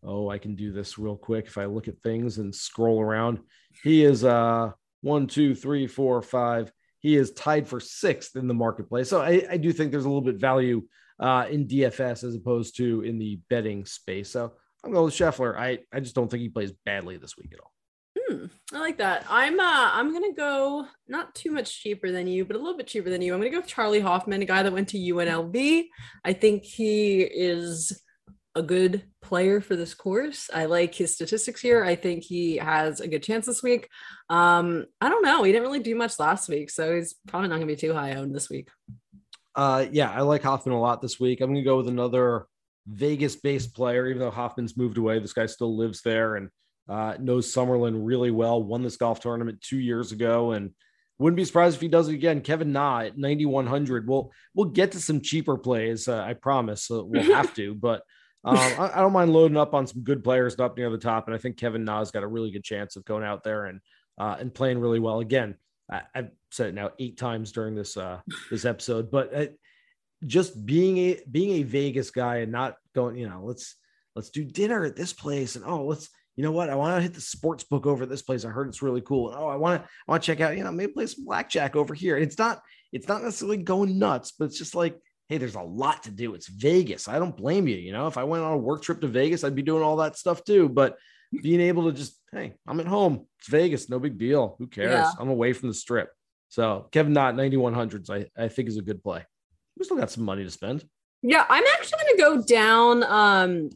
Oh, 0.04 0.30
I 0.30 0.38
can 0.38 0.56
do 0.56 0.72
this 0.72 0.98
real 0.98 1.16
quick 1.16 1.48
if 1.48 1.58
I 1.58 1.66
look 1.66 1.88
at 1.88 2.02
things 2.02 2.38
and 2.38 2.54
scroll 2.54 3.02
around. 3.02 3.40
He 3.84 4.04
is 4.04 4.24
uh 4.24 4.72
one, 5.02 5.28
two, 5.28 5.56
three, 5.56 5.88
four, 5.88 6.22
five. 6.22 6.72
He 7.00 7.16
is 7.16 7.32
tied 7.32 7.68
for 7.68 7.80
sixth 7.80 8.36
in 8.36 8.48
the 8.48 8.54
marketplace. 8.54 9.10
So 9.10 9.22
I, 9.22 9.46
I 9.50 9.58
do 9.58 9.74
think 9.74 9.92
there's 9.92 10.06
a 10.06 10.10
little 10.10 10.22
bit 10.22 10.40
value 10.40 10.84
uh, 11.20 11.48
in 11.50 11.68
DFS 11.68 12.24
as 12.24 12.36
opposed 12.36 12.78
to 12.78 13.02
in 13.02 13.18
the 13.18 13.40
betting 13.50 13.86
space. 13.86 14.30
So 14.30 14.54
I'm 14.84 14.92
going 14.92 15.06
with 15.06 15.14
Scheffler. 15.16 15.58
I, 15.58 15.80
I 15.92 16.00
just 16.00 16.16
don't 16.16 16.30
think 16.30 16.42
he 16.42 16.50
plays 16.50 16.72
badly 16.86 17.18
this 17.18 17.38
week 17.38 17.52
at 17.54 17.60
all. 17.60 17.72
Hmm, 18.32 18.46
I 18.74 18.80
like 18.80 18.98
that. 19.00 19.26
I'm 19.30 19.60
uh 19.60 19.90
I'm 19.94 20.14
gonna 20.14 20.34
go 20.34 20.88
not 21.08 21.36
too 21.36 21.52
much 21.52 21.82
cheaper 21.82 22.12
than 22.12 22.28
you, 22.28 22.46
but 22.46 22.56
a 22.56 22.60
little 22.60 22.78
bit 22.78 22.88
cheaper 22.88 23.10
than 23.10 23.22
you. 23.22 23.34
I'm 23.34 23.40
gonna 23.40 23.50
go 23.50 23.58
with 23.58 23.68
Charley 23.68 24.00
Hoffman, 24.00 24.42
a 24.42 24.46
guy 24.46 24.64
that 24.64 24.72
went 24.72 24.90
to 24.90 24.98
UNLV. 24.98 25.86
I 26.24 26.34
think 26.34 26.64
he 26.64 27.22
is 27.22 28.02
a 28.56 28.62
good 28.62 29.04
player 29.22 29.60
for 29.60 29.76
this 29.76 29.94
course. 29.94 30.50
I 30.54 30.66
like 30.66 30.96
his 30.96 31.14
statistics 31.14 31.62
here. 31.62 31.84
I 31.84 31.96
think 31.96 32.24
he 32.24 32.58
has 32.58 33.00
a 33.00 33.08
good 33.08 33.24
chance 33.24 33.46
this 33.46 33.64
week. 33.64 33.90
Um, 34.30 34.86
I 35.02 35.10
don't 35.10 35.24
know. 35.24 35.44
He 35.44 35.52
didn't 35.52 35.68
really 35.68 35.80
do 35.80 35.96
much 35.96 36.20
last 36.20 36.48
week, 36.48 36.70
so 36.70 36.96
he's 36.96 37.16
probably 37.28 37.50
not 37.50 37.60
to 37.60 37.66
be 37.66 37.76
too 37.76 37.94
high 37.94 38.14
owned 38.14 38.36
this 38.36 38.50
week. 38.50 38.70
Uh, 39.56 39.86
yeah, 39.92 40.12
I 40.12 40.22
like 40.22 40.44
Hoffman 40.44 40.76
a 40.76 40.80
lot 40.80 41.02
this 41.02 41.20
week. 41.20 41.42
I'm 41.42 41.54
to 41.54 41.62
go 41.62 41.78
with 41.78 41.88
another 41.88 42.46
Vegas-based 42.88 43.74
player, 43.74 44.08
even 44.08 44.20
though 44.20 44.32
Hoffman's 44.32 44.78
moved 44.78 44.98
away. 44.98 45.20
This 45.20 45.34
guy 45.34 45.46
still 45.46 45.76
lives 45.76 46.02
there 46.02 46.36
and 46.36 46.50
uh, 46.92 47.16
knows 47.20 47.54
Summerlin 47.54 48.02
really 48.06 48.32
well. 48.32 48.62
Won 48.62 48.84
this 48.84 48.98
golf 48.98 49.22
tournament 49.22 49.62
two 49.62 49.80
years 49.80 50.12
ago, 50.12 50.52
and 50.52 50.72
wouldn't 51.20 51.38
be 51.38 51.46
surprised 51.46 51.76
if 51.76 51.82
he 51.82 51.88
does 51.88 52.10
it 52.10 52.16
again. 52.16 52.42
Kevin 52.42 52.74
Na 52.74 53.00
at 53.00 53.18
9100. 53.18 54.10
We'll 54.10 54.32
we'll 54.54 54.70
get 54.70 54.92
to 54.92 55.00
some 55.00 55.22
cheaper 55.22 55.58
plays. 55.58 56.10
Uh, 56.10 56.22
I 56.22 56.34
promise. 56.34 56.84
So 56.84 57.04
we'll 57.04 57.24
have 57.36 57.54
to, 57.56 57.74
but. 57.74 58.04
Um, 58.44 58.58
I, 58.58 58.94
I, 58.96 59.02
don't 59.02 59.14
mind 59.14 59.32
loading 59.32 59.56
up 59.56 59.76
on 59.76 59.86
some 59.86 60.02
good 60.02 60.24
players 60.24 60.60
up 60.60 60.76
near 60.76 60.90
the 60.90 60.98
top, 60.98 61.28
and 61.28 61.36
I 61.36 61.38
think 61.38 61.58
Kevin 61.58 61.86
Na's 61.86 62.10
got 62.10 62.24
a 62.24 62.28
really 62.28 62.50
good 62.50 62.64
chance 62.64 62.96
of 62.96 63.06
going 63.06 63.24
out 63.24 63.44
there 63.44 63.66
and 63.66 63.82
uh, 64.18 64.36
and 64.40 64.52
playing 64.52 64.80
really 64.80 65.00
well. 65.00 65.20
Again, 65.20 65.54
I, 65.92 66.02
have 66.16 66.32
said 66.50 66.70
it 66.70 66.74
now 66.74 66.90
eight 66.98 67.20
times 67.20 67.52
during 67.52 67.76
this 67.76 67.98
uh, 67.98 68.20
this 68.50 68.66
episode, 68.66 69.12
but 69.12 69.32
uh, 69.32 69.46
just 70.26 70.66
being 70.66 70.98
a 70.98 71.20
being 71.30 71.62
a 71.62 71.64
Vegas 71.64 72.10
guy 72.10 72.38
and 72.38 72.52
not 72.52 72.78
going, 72.96 73.16
you 73.16 73.30
know, 73.30 73.44
let's 73.44 73.76
let's 74.16 74.32
do 74.32 74.44
dinner 74.44 74.86
at 74.86 74.96
this 74.96 75.14
place, 75.14 75.56
and 75.56 75.64
oh, 75.64 75.86
let's 75.86 76.10
you 76.36 76.44
know 76.44 76.52
what, 76.52 76.70
I 76.70 76.76
want 76.76 76.96
to 76.98 77.02
hit 77.02 77.14
the 77.14 77.22
sports 77.22 77.64
book 77.64 77.86
over 77.86 78.06
this 78.06 78.22
place. 78.22 78.46
I 78.46 78.50
heard 78.50 78.68
it's 78.68 78.82
really 78.82 79.02
cool. 79.02 79.34
Oh, 79.36 79.48
I 79.48 79.56
want 79.56 79.82
to 79.82 79.88
I 79.88 80.12
want 80.12 80.24
to 80.24 80.26
check 80.26 80.42
out, 80.42 80.58
you 80.58 80.64
know, 80.64 80.72
maybe 80.72 80.94
play 80.94 81.06
some 81.08 81.26
blackjack 81.26 81.76
over 81.76 81.94
here. 81.94 82.16
And 82.16 82.26
it's 82.26 82.38
not 82.38 82.62
it's 82.92 83.08
not 83.08 83.24
necessarily 83.24 83.58
going 83.58 84.00
nuts, 84.00 84.32
but 84.32 84.46
it's 84.46 84.58
just 84.58 84.76
like 84.76 84.98
hey, 85.32 85.38
there's 85.38 85.56
a 85.56 85.62
lot 85.62 86.04
to 86.04 86.12
do. 86.12 86.34
It's 86.34 86.50
Vegas. 86.50 87.08
I 87.08 87.18
don't 87.18 87.38
blame 87.38 87.66
you. 87.66 87.78
You 87.78 87.94
know, 87.94 88.08
if 88.08 88.18
I 88.18 88.26
went 88.26 88.44
on 88.44 88.52
a 88.52 88.58
work 88.58 88.82
trip 88.82 89.00
to 89.00 89.08
Vegas, 89.08 89.46
I'd 89.46 89.56
be 89.56 89.62
doing 89.62 89.82
all 89.82 89.96
that 89.98 90.18
stuff 90.18 90.44
too. 90.44 90.68
But 90.68 90.98
being 91.42 91.62
able 91.62 91.86
to 91.86 91.98
just, 91.98 92.20
hey, 92.34 92.56
I'm 92.68 92.82
at 92.82 92.86
home. 92.86 93.28
It's 93.40 93.48
Vegas. 93.48 93.90
No 93.90 93.98
big 93.98 94.18
deal. 94.18 94.58
Who 94.60 94.68
cares? 94.68 94.92
Yeah. 94.92 95.12
I'm 95.18 95.30
away 95.30 95.54
from 95.54 95.70
the 95.70 95.74
strip. 95.74 96.10
So 96.50 96.90
Kevin 96.92 97.14
Knott, 97.14 97.36
9100s, 97.36 98.10
I, 98.10 98.30
I 98.42 98.50
think 98.50 98.68
is 98.68 98.76
a 98.76 98.82
good 98.82 99.02
play. 99.02 99.26
We 99.78 99.86
still 99.86 99.96
got 99.96 100.12
some 100.12 100.26
money 100.26 100.44
to 100.44 100.52
spend. 100.52 100.84
Yeah, 101.22 101.46
I'm 101.48 101.64
actually 101.76 102.00
going 102.04 102.18
to 102.18 102.22
go 102.22 102.44
down 102.44 103.04
um, 103.04 103.70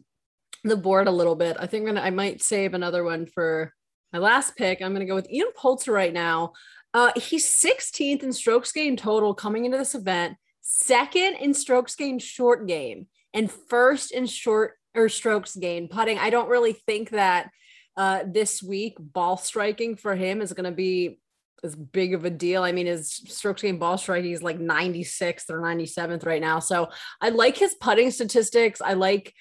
the 0.69 0.77
board 0.77 1.07
a 1.07 1.11
little 1.11 1.35
bit. 1.35 1.57
I 1.59 1.67
think 1.67 1.81
I'm 1.87 1.95
gonna, 1.95 2.05
I 2.05 2.09
might 2.09 2.41
save 2.41 2.73
another 2.73 3.03
one 3.03 3.25
for 3.25 3.73
my 4.11 4.19
last 4.19 4.55
pick. 4.55 4.81
I'm 4.81 4.93
going 4.93 5.05
to 5.05 5.09
go 5.09 5.15
with 5.15 5.29
Ian 5.31 5.51
Poulter 5.55 5.91
right 5.91 6.13
now. 6.13 6.53
Uh, 6.93 7.11
he's 7.17 7.45
16th 7.45 8.23
in 8.23 8.31
strokes 8.31 8.71
gained 8.71 8.97
total 8.97 9.33
coming 9.33 9.65
into 9.65 9.77
this 9.77 9.95
event 9.95 10.37
second 10.67 11.35
in 11.35 11.53
strokes 11.53 11.95
gained 11.95 12.21
short 12.21 12.67
game, 12.67 13.07
and 13.33 13.51
first 13.51 14.11
in 14.11 14.25
short 14.25 14.73
or 14.95 15.09
strokes 15.09 15.55
gained 15.55 15.91
putting. 15.91 16.17
I 16.17 16.31
don't 16.31 16.49
really 16.49 16.73
think 16.73 17.11
that 17.11 17.51
uh, 17.95 18.23
this 18.25 18.63
week 18.63 18.95
ball 18.99 19.37
striking 19.37 19.95
for 19.95 20.15
him 20.15 20.41
is 20.41 20.53
going 20.53 20.65
to 20.65 20.75
be 20.75 21.19
as 21.63 21.75
big 21.75 22.13
of 22.13 22.25
a 22.25 22.29
deal. 22.29 22.63
I 22.63 22.71
mean, 22.71 22.87
his 22.87 23.11
strokes 23.11 23.61
gained 23.61 23.79
ball 23.79 23.97
striking 23.97 24.31
is 24.31 24.43
like 24.43 24.59
96th 24.59 25.49
or 25.49 25.61
97th 25.61 26.25
right 26.25 26.41
now. 26.41 26.59
So 26.59 26.89
I 27.21 27.29
like 27.29 27.57
his 27.57 27.75
putting 27.75 28.11
statistics. 28.11 28.81
I 28.81 28.93
like 28.93 29.33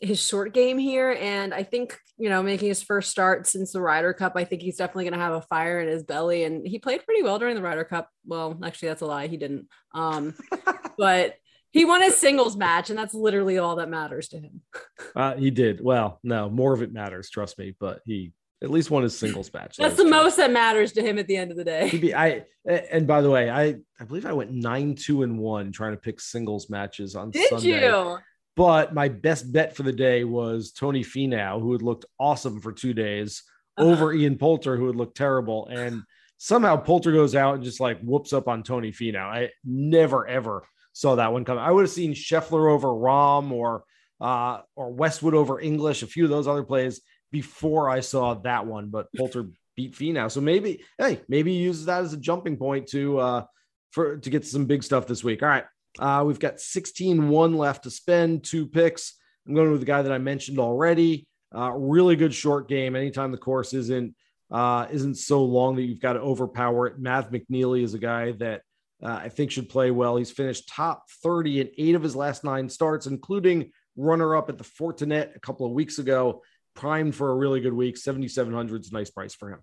his 0.00 0.24
short 0.24 0.54
game 0.54 0.78
here. 0.78 1.16
And 1.20 1.52
I 1.52 1.62
think, 1.62 1.98
you 2.16 2.28
know, 2.28 2.42
making 2.42 2.68
his 2.68 2.82
first 2.82 3.10
start 3.10 3.46
since 3.46 3.72
the 3.72 3.80
Ryder 3.80 4.12
Cup, 4.12 4.32
I 4.36 4.44
think 4.44 4.62
he's 4.62 4.76
definitely 4.76 5.04
going 5.04 5.14
to 5.14 5.24
have 5.24 5.34
a 5.34 5.42
fire 5.42 5.80
in 5.80 5.88
his 5.88 6.02
belly. 6.04 6.44
And 6.44 6.66
he 6.66 6.78
played 6.78 7.04
pretty 7.04 7.22
well 7.22 7.38
during 7.38 7.56
the 7.56 7.62
Ryder 7.62 7.84
Cup. 7.84 8.08
Well, 8.26 8.58
actually, 8.62 8.88
that's 8.88 9.02
a 9.02 9.06
lie. 9.06 9.26
He 9.26 9.36
didn't. 9.36 9.68
Um, 9.92 10.34
but 10.98 11.34
he 11.70 11.84
won 11.84 12.00
his 12.00 12.16
singles 12.16 12.56
match, 12.56 12.90
and 12.90 12.98
that's 12.98 13.14
literally 13.14 13.58
all 13.58 13.76
that 13.76 13.90
matters 13.90 14.28
to 14.28 14.38
him. 14.38 14.62
Uh, 15.16 15.34
he 15.34 15.50
did. 15.50 15.80
Well, 15.80 16.20
no, 16.22 16.48
more 16.50 16.72
of 16.74 16.82
it 16.82 16.92
matters, 16.92 17.30
trust 17.30 17.58
me. 17.58 17.74
But 17.80 18.02
he 18.04 18.32
at 18.62 18.70
least 18.70 18.90
won 18.90 19.02
his 19.02 19.18
singles 19.18 19.52
match. 19.52 19.76
That's 19.76 19.96
the 19.96 20.02
true. 20.02 20.10
most 20.10 20.36
that 20.36 20.52
matters 20.52 20.92
to 20.92 21.02
him 21.02 21.18
at 21.18 21.26
the 21.26 21.36
end 21.36 21.50
of 21.50 21.56
the 21.56 21.64
day. 21.64 21.90
Be, 21.90 22.14
I 22.14 22.44
and 22.64 23.06
by 23.06 23.20
the 23.20 23.30
way, 23.30 23.50
I 23.50 23.76
I 23.98 24.04
believe 24.04 24.26
I 24.26 24.32
went 24.32 24.52
nine 24.52 24.94
two 24.94 25.22
and 25.22 25.38
one 25.38 25.72
trying 25.72 25.92
to 25.92 25.96
pick 25.96 26.20
singles 26.20 26.68
matches 26.68 27.16
on 27.16 27.30
Did 27.30 27.48
Sunday. 27.48 27.84
you? 27.86 28.18
But 28.58 28.92
my 28.92 29.08
best 29.08 29.52
bet 29.52 29.76
for 29.76 29.84
the 29.84 29.92
day 29.92 30.24
was 30.24 30.72
Tony 30.72 31.04
Finau, 31.04 31.60
who 31.60 31.70
had 31.70 31.80
looked 31.80 32.06
awesome 32.18 32.60
for 32.60 32.72
two 32.72 32.92
days, 32.92 33.44
uh-huh. 33.76 33.88
over 33.88 34.12
Ian 34.12 34.36
Poulter, 34.36 34.76
who 34.76 34.88
had 34.88 34.96
looked 34.96 35.16
terrible. 35.16 35.68
And 35.68 36.02
somehow 36.38 36.76
Poulter 36.76 37.12
goes 37.12 37.36
out 37.36 37.54
and 37.54 37.62
just 37.62 37.78
like 37.78 38.00
whoops 38.00 38.32
up 38.32 38.48
on 38.48 38.64
Tony 38.64 38.90
Finau. 38.90 39.20
I 39.20 39.50
never 39.64 40.26
ever 40.26 40.64
saw 40.92 41.14
that 41.14 41.32
one 41.32 41.44
coming. 41.44 41.62
I 41.62 41.70
would 41.70 41.82
have 41.82 41.90
seen 41.90 42.14
Scheffler 42.14 42.68
over 42.68 42.88
Rahm 42.88 43.52
or 43.52 43.84
uh, 44.20 44.62
or 44.74 44.90
Westwood 44.92 45.34
over 45.34 45.60
English, 45.60 46.02
a 46.02 46.08
few 46.08 46.24
of 46.24 46.30
those 46.30 46.48
other 46.48 46.64
plays 46.64 47.00
before 47.30 47.88
I 47.88 48.00
saw 48.00 48.34
that 48.34 48.66
one. 48.66 48.90
But 48.90 49.06
Poulter 49.16 49.50
beat 49.76 49.94
Finau, 49.94 50.28
so 50.28 50.40
maybe 50.40 50.82
hey, 50.98 51.20
maybe 51.28 51.52
he 51.52 51.60
uses 51.60 51.86
that 51.86 52.02
as 52.02 52.12
a 52.12 52.16
jumping 52.16 52.56
point 52.56 52.88
to 52.88 53.20
uh, 53.20 53.44
for 53.92 54.16
to 54.18 54.30
get 54.30 54.44
some 54.44 54.66
big 54.66 54.82
stuff 54.82 55.06
this 55.06 55.22
week. 55.22 55.44
All 55.44 55.48
right, 55.48 55.64
uh, 55.98 56.22
we've 56.26 56.38
got 56.38 56.60
16 56.60 57.28
1 57.28 57.54
left 57.56 57.84
to 57.84 57.90
spend, 57.90 58.44
two 58.44 58.66
picks. 58.66 59.14
I'm 59.46 59.54
going 59.54 59.70
with 59.70 59.80
the 59.80 59.86
guy 59.86 60.02
that 60.02 60.12
I 60.12 60.18
mentioned 60.18 60.58
already. 60.58 61.26
Uh, 61.54 61.72
really 61.72 62.16
good 62.16 62.34
short 62.34 62.68
game. 62.68 62.94
Anytime 62.94 63.32
the 63.32 63.38
course 63.38 63.72
isn't 63.72 64.14
uh, 64.50 64.86
isn't 64.90 65.16
so 65.16 65.44
long 65.44 65.76
that 65.76 65.82
you've 65.82 66.00
got 66.00 66.14
to 66.14 66.20
overpower 66.20 66.86
it. 66.86 66.98
Mav 66.98 67.30
McNealy 67.30 67.82
is 67.82 67.94
a 67.94 67.98
guy 67.98 68.32
that 68.32 68.62
uh, 69.02 69.20
I 69.22 69.28
think 69.28 69.50
should 69.50 69.68
play 69.68 69.90
well. 69.90 70.16
He's 70.16 70.30
finished 70.30 70.68
top 70.68 71.04
30 71.22 71.60
in 71.60 71.70
eight 71.78 71.94
of 71.94 72.02
his 72.02 72.16
last 72.16 72.44
nine 72.44 72.68
starts, 72.68 73.06
including 73.06 73.72
runner 73.96 74.36
up 74.36 74.48
at 74.48 74.58
the 74.58 74.64
Fortinet 74.64 75.36
a 75.36 75.40
couple 75.40 75.66
of 75.66 75.72
weeks 75.72 75.98
ago. 75.98 76.42
Primed 76.74 77.14
for 77.14 77.30
a 77.30 77.34
really 77.34 77.60
good 77.60 77.72
week. 77.72 77.96
7,700 77.96 78.82
is 78.82 78.90
a 78.90 78.94
nice 78.94 79.10
price 79.10 79.34
for 79.34 79.50
him. 79.50 79.60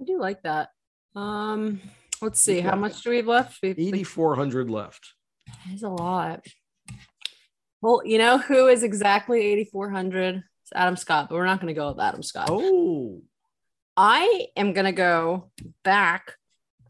I 0.00 0.04
do 0.04 0.18
like 0.18 0.42
that. 0.42 0.68
Um, 1.16 1.80
let's 2.20 2.40
see. 2.40 2.60
How 2.60 2.76
much 2.76 3.02
do 3.02 3.10
we 3.10 3.16
have 3.16 3.26
left? 3.26 3.58
8,400 3.62 4.70
left. 4.70 5.14
It's 5.70 5.82
a 5.82 5.88
lot. 5.88 6.46
Well, 7.80 8.02
you 8.04 8.18
know 8.18 8.38
who 8.38 8.66
is 8.66 8.82
exactly 8.82 9.40
8,400? 9.40 10.36
It's 10.36 10.72
Adam 10.74 10.96
Scott, 10.96 11.28
but 11.28 11.36
we're 11.36 11.46
not 11.46 11.60
going 11.60 11.72
to 11.72 11.78
go 11.78 11.88
with 11.88 12.00
Adam 12.00 12.22
Scott. 12.22 12.48
Oh. 12.50 13.22
I 13.96 14.46
am 14.56 14.72
going 14.72 14.86
to 14.86 14.92
go 14.92 15.50
back 15.84 16.34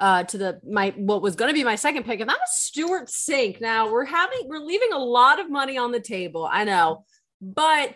uh, 0.00 0.24
to 0.24 0.38
the 0.38 0.60
my 0.68 0.92
what 0.96 1.22
was 1.22 1.36
going 1.36 1.48
to 1.48 1.54
be 1.54 1.64
my 1.64 1.74
second 1.74 2.04
pick, 2.04 2.20
and 2.20 2.28
that 2.28 2.38
was 2.38 2.60
Stewart 2.60 3.08
Cink. 3.08 3.60
Now 3.60 3.90
we're 3.90 4.04
having 4.04 4.40
we're 4.44 4.58
leaving 4.58 4.92
a 4.92 4.98
lot 4.98 5.40
of 5.40 5.50
money 5.50 5.76
on 5.76 5.90
the 5.90 6.00
table. 6.00 6.48
I 6.50 6.64
know, 6.64 7.04
but 7.40 7.94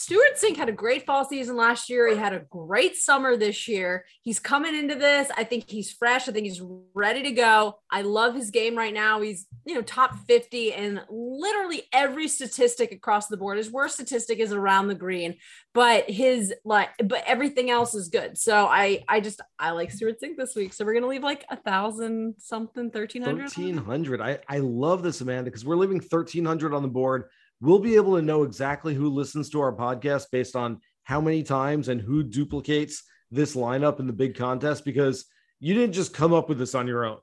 Stewart 0.00 0.38
Cink 0.42 0.56
had 0.56 0.70
a 0.70 0.72
great 0.72 1.04
fall 1.04 1.26
season 1.26 1.58
last 1.58 1.90
year. 1.90 2.08
He 2.08 2.16
had 2.16 2.32
a 2.32 2.46
great 2.48 2.96
summer 2.96 3.36
this 3.36 3.68
year. 3.68 4.06
He's 4.22 4.38
coming 4.38 4.74
into 4.74 4.94
this. 4.94 5.28
I 5.36 5.44
think 5.44 5.68
he's 5.68 5.92
fresh. 5.92 6.26
I 6.26 6.32
think 6.32 6.46
he's 6.46 6.62
ready 6.94 7.22
to 7.24 7.32
go. 7.32 7.76
I 7.90 8.00
love 8.00 8.34
his 8.34 8.50
game 8.50 8.78
right 8.78 8.94
now. 8.94 9.20
He's, 9.20 9.46
you 9.66 9.74
know, 9.74 9.82
top 9.82 10.16
50 10.26 10.72
and 10.72 11.02
literally 11.10 11.82
every 11.92 12.28
statistic 12.28 12.92
across 12.92 13.26
the 13.26 13.36
board. 13.36 13.58
His 13.58 13.70
worst 13.70 13.92
statistic 13.96 14.38
is 14.38 14.54
around 14.54 14.88
the 14.88 14.94
green, 14.94 15.36
but 15.74 16.08
his 16.08 16.54
like, 16.64 16.88
but 17.04 17.22
everything 17.26 17.68
else 17.68 17.94
is 17.94 18.08
good. 18.08 18.38
So 18.38 18.66
I, 18.68 19.04
I 19.06 19.20
just, 19.20 19.42
I 19.58 19.72
like 19.72 19.90
Stewart 19.90 20.18
Cink 20.18 20.38
this 20.38 20.56
week. 20.56 20.72
So 20.72 20.86
we're 20.86 20.98
to 20.98 21.08
leave 21.08 21.22
like 21.22 21.44
a 21.50 21.56
thousand 21.56 22.36
something, 22.38 22.84
1300. 22.84 23.38
1300. 23.38 24.22
I, 24.22 24.38
I 24.48 24.60
love 24.60 25.02
this, 25.02 25.20
Amanda, 25.20 25.50
because 25.50 25.66
we're 25.66 25.76
leaving 25.76 25.98
1300 25.98 26.72
on 26.72 26.80
the 26.80 26.88
board 26.88 27.24
we'll 27.60 27.78
be 27.78 27.96
able 27.96 28.16
to 28.16 28.22
know 28.22 28.42
exactly 28.42 28.94
who 28.94 29.08
listens 29.08 29.50
to 29.50 29.60
our 29.60 29.72
podcast 29.72 30.26
based 30.32 30.56
on 30.56 30.80
how 31.04 31.20
many 31.20 31.42
times 31.42 31.88
and 31.88 32.00
who 32.00 32.22
duplicates 32.22 33.02
this 33.30 33.54
lineup 33.54 34.00
in 34.00 34.06
the 34.06 34.12
big 34.12 34.36
contest 34.36 34.84
because 34.84 35.26
you 35.60 35.74
didn't 35.74 35.92
just 35.92 36.14
come 36.14 36.32
up 36.32 36.48
with 36.48 36.58
this 36.58 36.74
on 36.74 36.86
your 36.86 37.04
own. 37.04 37.18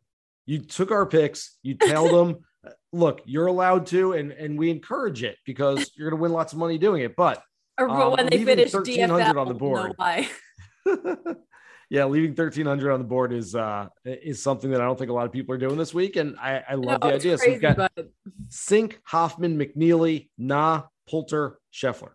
You 0.46 0.60
took 0.60 0.92
our 0.92 1.06
picks, 1.06 1.58
you 1.64 1.76
tailed 1.82 2.12
them. 2.12 2.44
Look, 2.94 3.22
you're 3.26 3.48
allowed 3.48 3.86
to, 3.88 4.14
and 4.14 4.32
and 4.32 4.58
we 4.58 4.70
encourage 4.70 5.24
it 5.24 5.38
because 5.46 5.92
you're 5.96 6.10
going 6.10 6.20
to 6.20 6.22
win 6.22 6.32
lots 6.32 6.54
of 6.54 6.60
money 6.60 6.78
doing 6.78 7.04
it. 7.04 7.16
But 7.16 7.42
um, 7.78 8.12
when 8.12 8.28
they 8.28 8.44
finish 8.44 8.74
1300 8.74 9.38
on 9.38 9.48
the 9.48 9.54
board. 9.54 9.94
yeah, 11.90 12.06
leaving 12.06 12.32
1300 12.32 12.92
on 12.92 13.00
the 13.00 13.06
board 13.06 13.32
is 13.32 13.56
uh 13.56 13.88
is 14.04 14.42
something 14.42 14.72
that 14.72 14.82
I 14.82 14.86
don't 14.86 14.98
think 14.98 15.10
a 15.10 15.14
lot 15.14 15.26
of 15.26 15.32
people 15.32 15.56
are 15.56 15.58
doing 15.58 15.78
this 15.78 15.94
week, 15.94 16.16
and 16.16 16.38
I, 16.40 16.64
I 16.70 16.74
love 16.76 17.02
no, 17.02 17.10
the 17.10 17.16
idea. 17.16 17.38
Crazy, 17.38 17.46
so 17.46 17.52
we've 17.52 17.62
got 17.62 17.78
but... 17.96 18.10
Cink, 18.50 18.96
Hoffman, 19.04 19.58
McNealy, 19.58 20.30
Na, 20.38 20.84
Poulter, 21.10 21.60
Scheffler. 21.74 22.12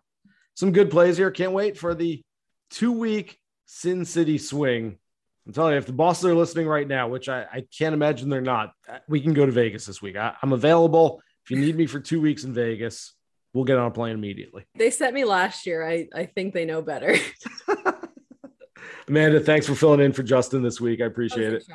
Some 0.55 0.71
good 0.71 0.91
plays 0.91 1.17
here. 1.17 1.31
Can't 1.31 1.53
wait 1.53 1.77
for 1.77 1.95
the 1.95 2.21
two 2.69 2.91
week 2.91 3.39
Sin 3.65 4.05
City 4.05 4.37
swing. 4.37 4.97
I'm 5.45 5.53
telling 5.53 5.73
you, 5.73 5.77
if 5.77 5.87
the 5.87 5.93
bosses 5.93 6.25
are 6.25 6.35
listening 6.35 6.67
right 6.67 6.87
now, 6.87 7.07
which 7.09 7.27
I, 7.27 7.45
I 7.51 7.65
can't 7.77 7.93
imagine 7.93 8.29
they're 8.29 8.41
not, 8.41 8.71
we 9.09 9.19
can 9.19 9.33
go 9.33 9.45
to 9.45 9.51
Vegas 9.51 9.85
this 9.85 10.01
week. 10.01 10.15
I, 10.15 10.33
I'm 10.41 10.53
available. 10.53 11.21
If 11.43 11.51
you 11.51 11.57
need 11.57 11.75
me 11.75 11.85
for 11.85 11.99
two 11.99 12.21
weeks 12.21 12.45
in 12.45 12.53
Vegas, 12.53 13.13
we'll 13.53 13.65
get 13.65 13.77
on 13.77 13.87
a 13.87 13.91
plane 13.91 14.13
immediately. 14.13 14.65
They 14.75 14.89
sent 14.89 15.13
me 15.13 15.25
last 15.25 15.65
year. 15.65 15.85
I, 15.85 16.07
I 16.15 16.25
think 16.27 16.53
they 16.53 16.63
know 16.63 16.81
better. 16.81 17.17
Amanda, 19.07 19.39
thanks 19.39 19.67
for 19.67 19.75
filling 19.75 19.99
in 19.99 20.13
for 20.13 20.23
Justin 20.23 20.63
this 20.63 20.79
week. 20.79 21.01
I 21.01 21.05
appreciate 21.05 21.53
it. 21.53 21.65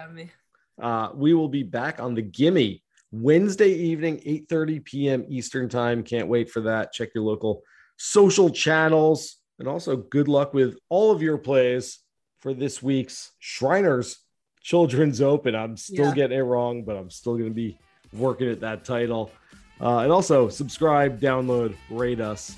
Uh, 0.81 1.11
we 1.14 1.35
will 1.35 1.49
be 1.49 1.62
back 1.62 2.01
on 2.01 2.14
the 2.14 2.23
Gimme 2.23 2.83
Wednesday 3.11 3.71
evening, 3.73 4.19
8:30 4.19 4.85
p.m. 4.85 5.25
Eastern 5.29 5.69
time. 5.69 6.03
Can't 6.03 6.29
wait 6.29 6.51
for 6.51 6.61
that. 6.62 6.93
Check 6.93 7.11
your 7.14 7.25
local 7.25 7.62
social 7.97 8.51
channels. 8.51 9.37
And 9.59 9.67
also, 9.67 9.97
good 9.97 10.29
luck 10.29 10.55
with 10.55 10.77
all 10.88 11.11
of 11.11 11.21
your 11.21 11.37
plays 11.38 11.99
for 12.41 12.55
this 12.55 12.83
week's 12.83 13.33
Shriners 13.41 14.19
Children's 14.62 15.21
Open. 15.21 15.55
I'm 15.55 15.77
still 15.77 16.07
Yeah. 16.09 16.14
getting 16.14 16.38
it 16.38 16.43
wrong, 16.43 16.85
but 16.85 16.97
I'm 16.97 17.11
still 17.11 17.35
going 17.37 17.49
to 17.51 17.55
be 17.55 17.79
working 18.12 18.49
at 18.51 18.61
that 18.61 18.85
title. 18.85 19.33
Uh, 19.81 19.99
and 19.99 20.12
also, 20.12 20.49
subscribe, 20.49 21.21
download, 21.21 21.75
rate 21.91 22.21
us 22.21 22.57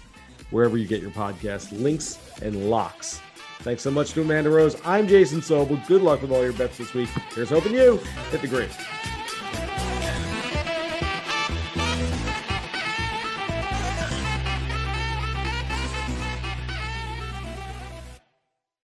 wherever 0.51 0.77
you 0.77 0.87
get 0.87 1.01
your 1.01 1.11
podcast 1.13 1.73
links 1.81 2.19
and 2.43 2.69
locks. 2.69 3.21
Thanks 3.63 3.83
so 3.83 3.91
much 3.91 4.13
to 4.13 4.23
Amanda 4.23 4.49
Rose. 4.49 4.75
I'm 4.87 5.07
Jason 5.07 5.41
Sobel. 5.41 5.87
Good 5.87 6.01
luck 6.01 6.23
with 6.23 6.33
all 6.33 6.43
your 6.43 6.55
bets 6.55 6.79
this 6.79 6.95
week. 6.95 7.11
Here's 7.35 7.51
hoping 7.51 7.75
you 7.75 7.99
hit 8.31 8.41
the 8.41 8.49
green. 8.49 8.69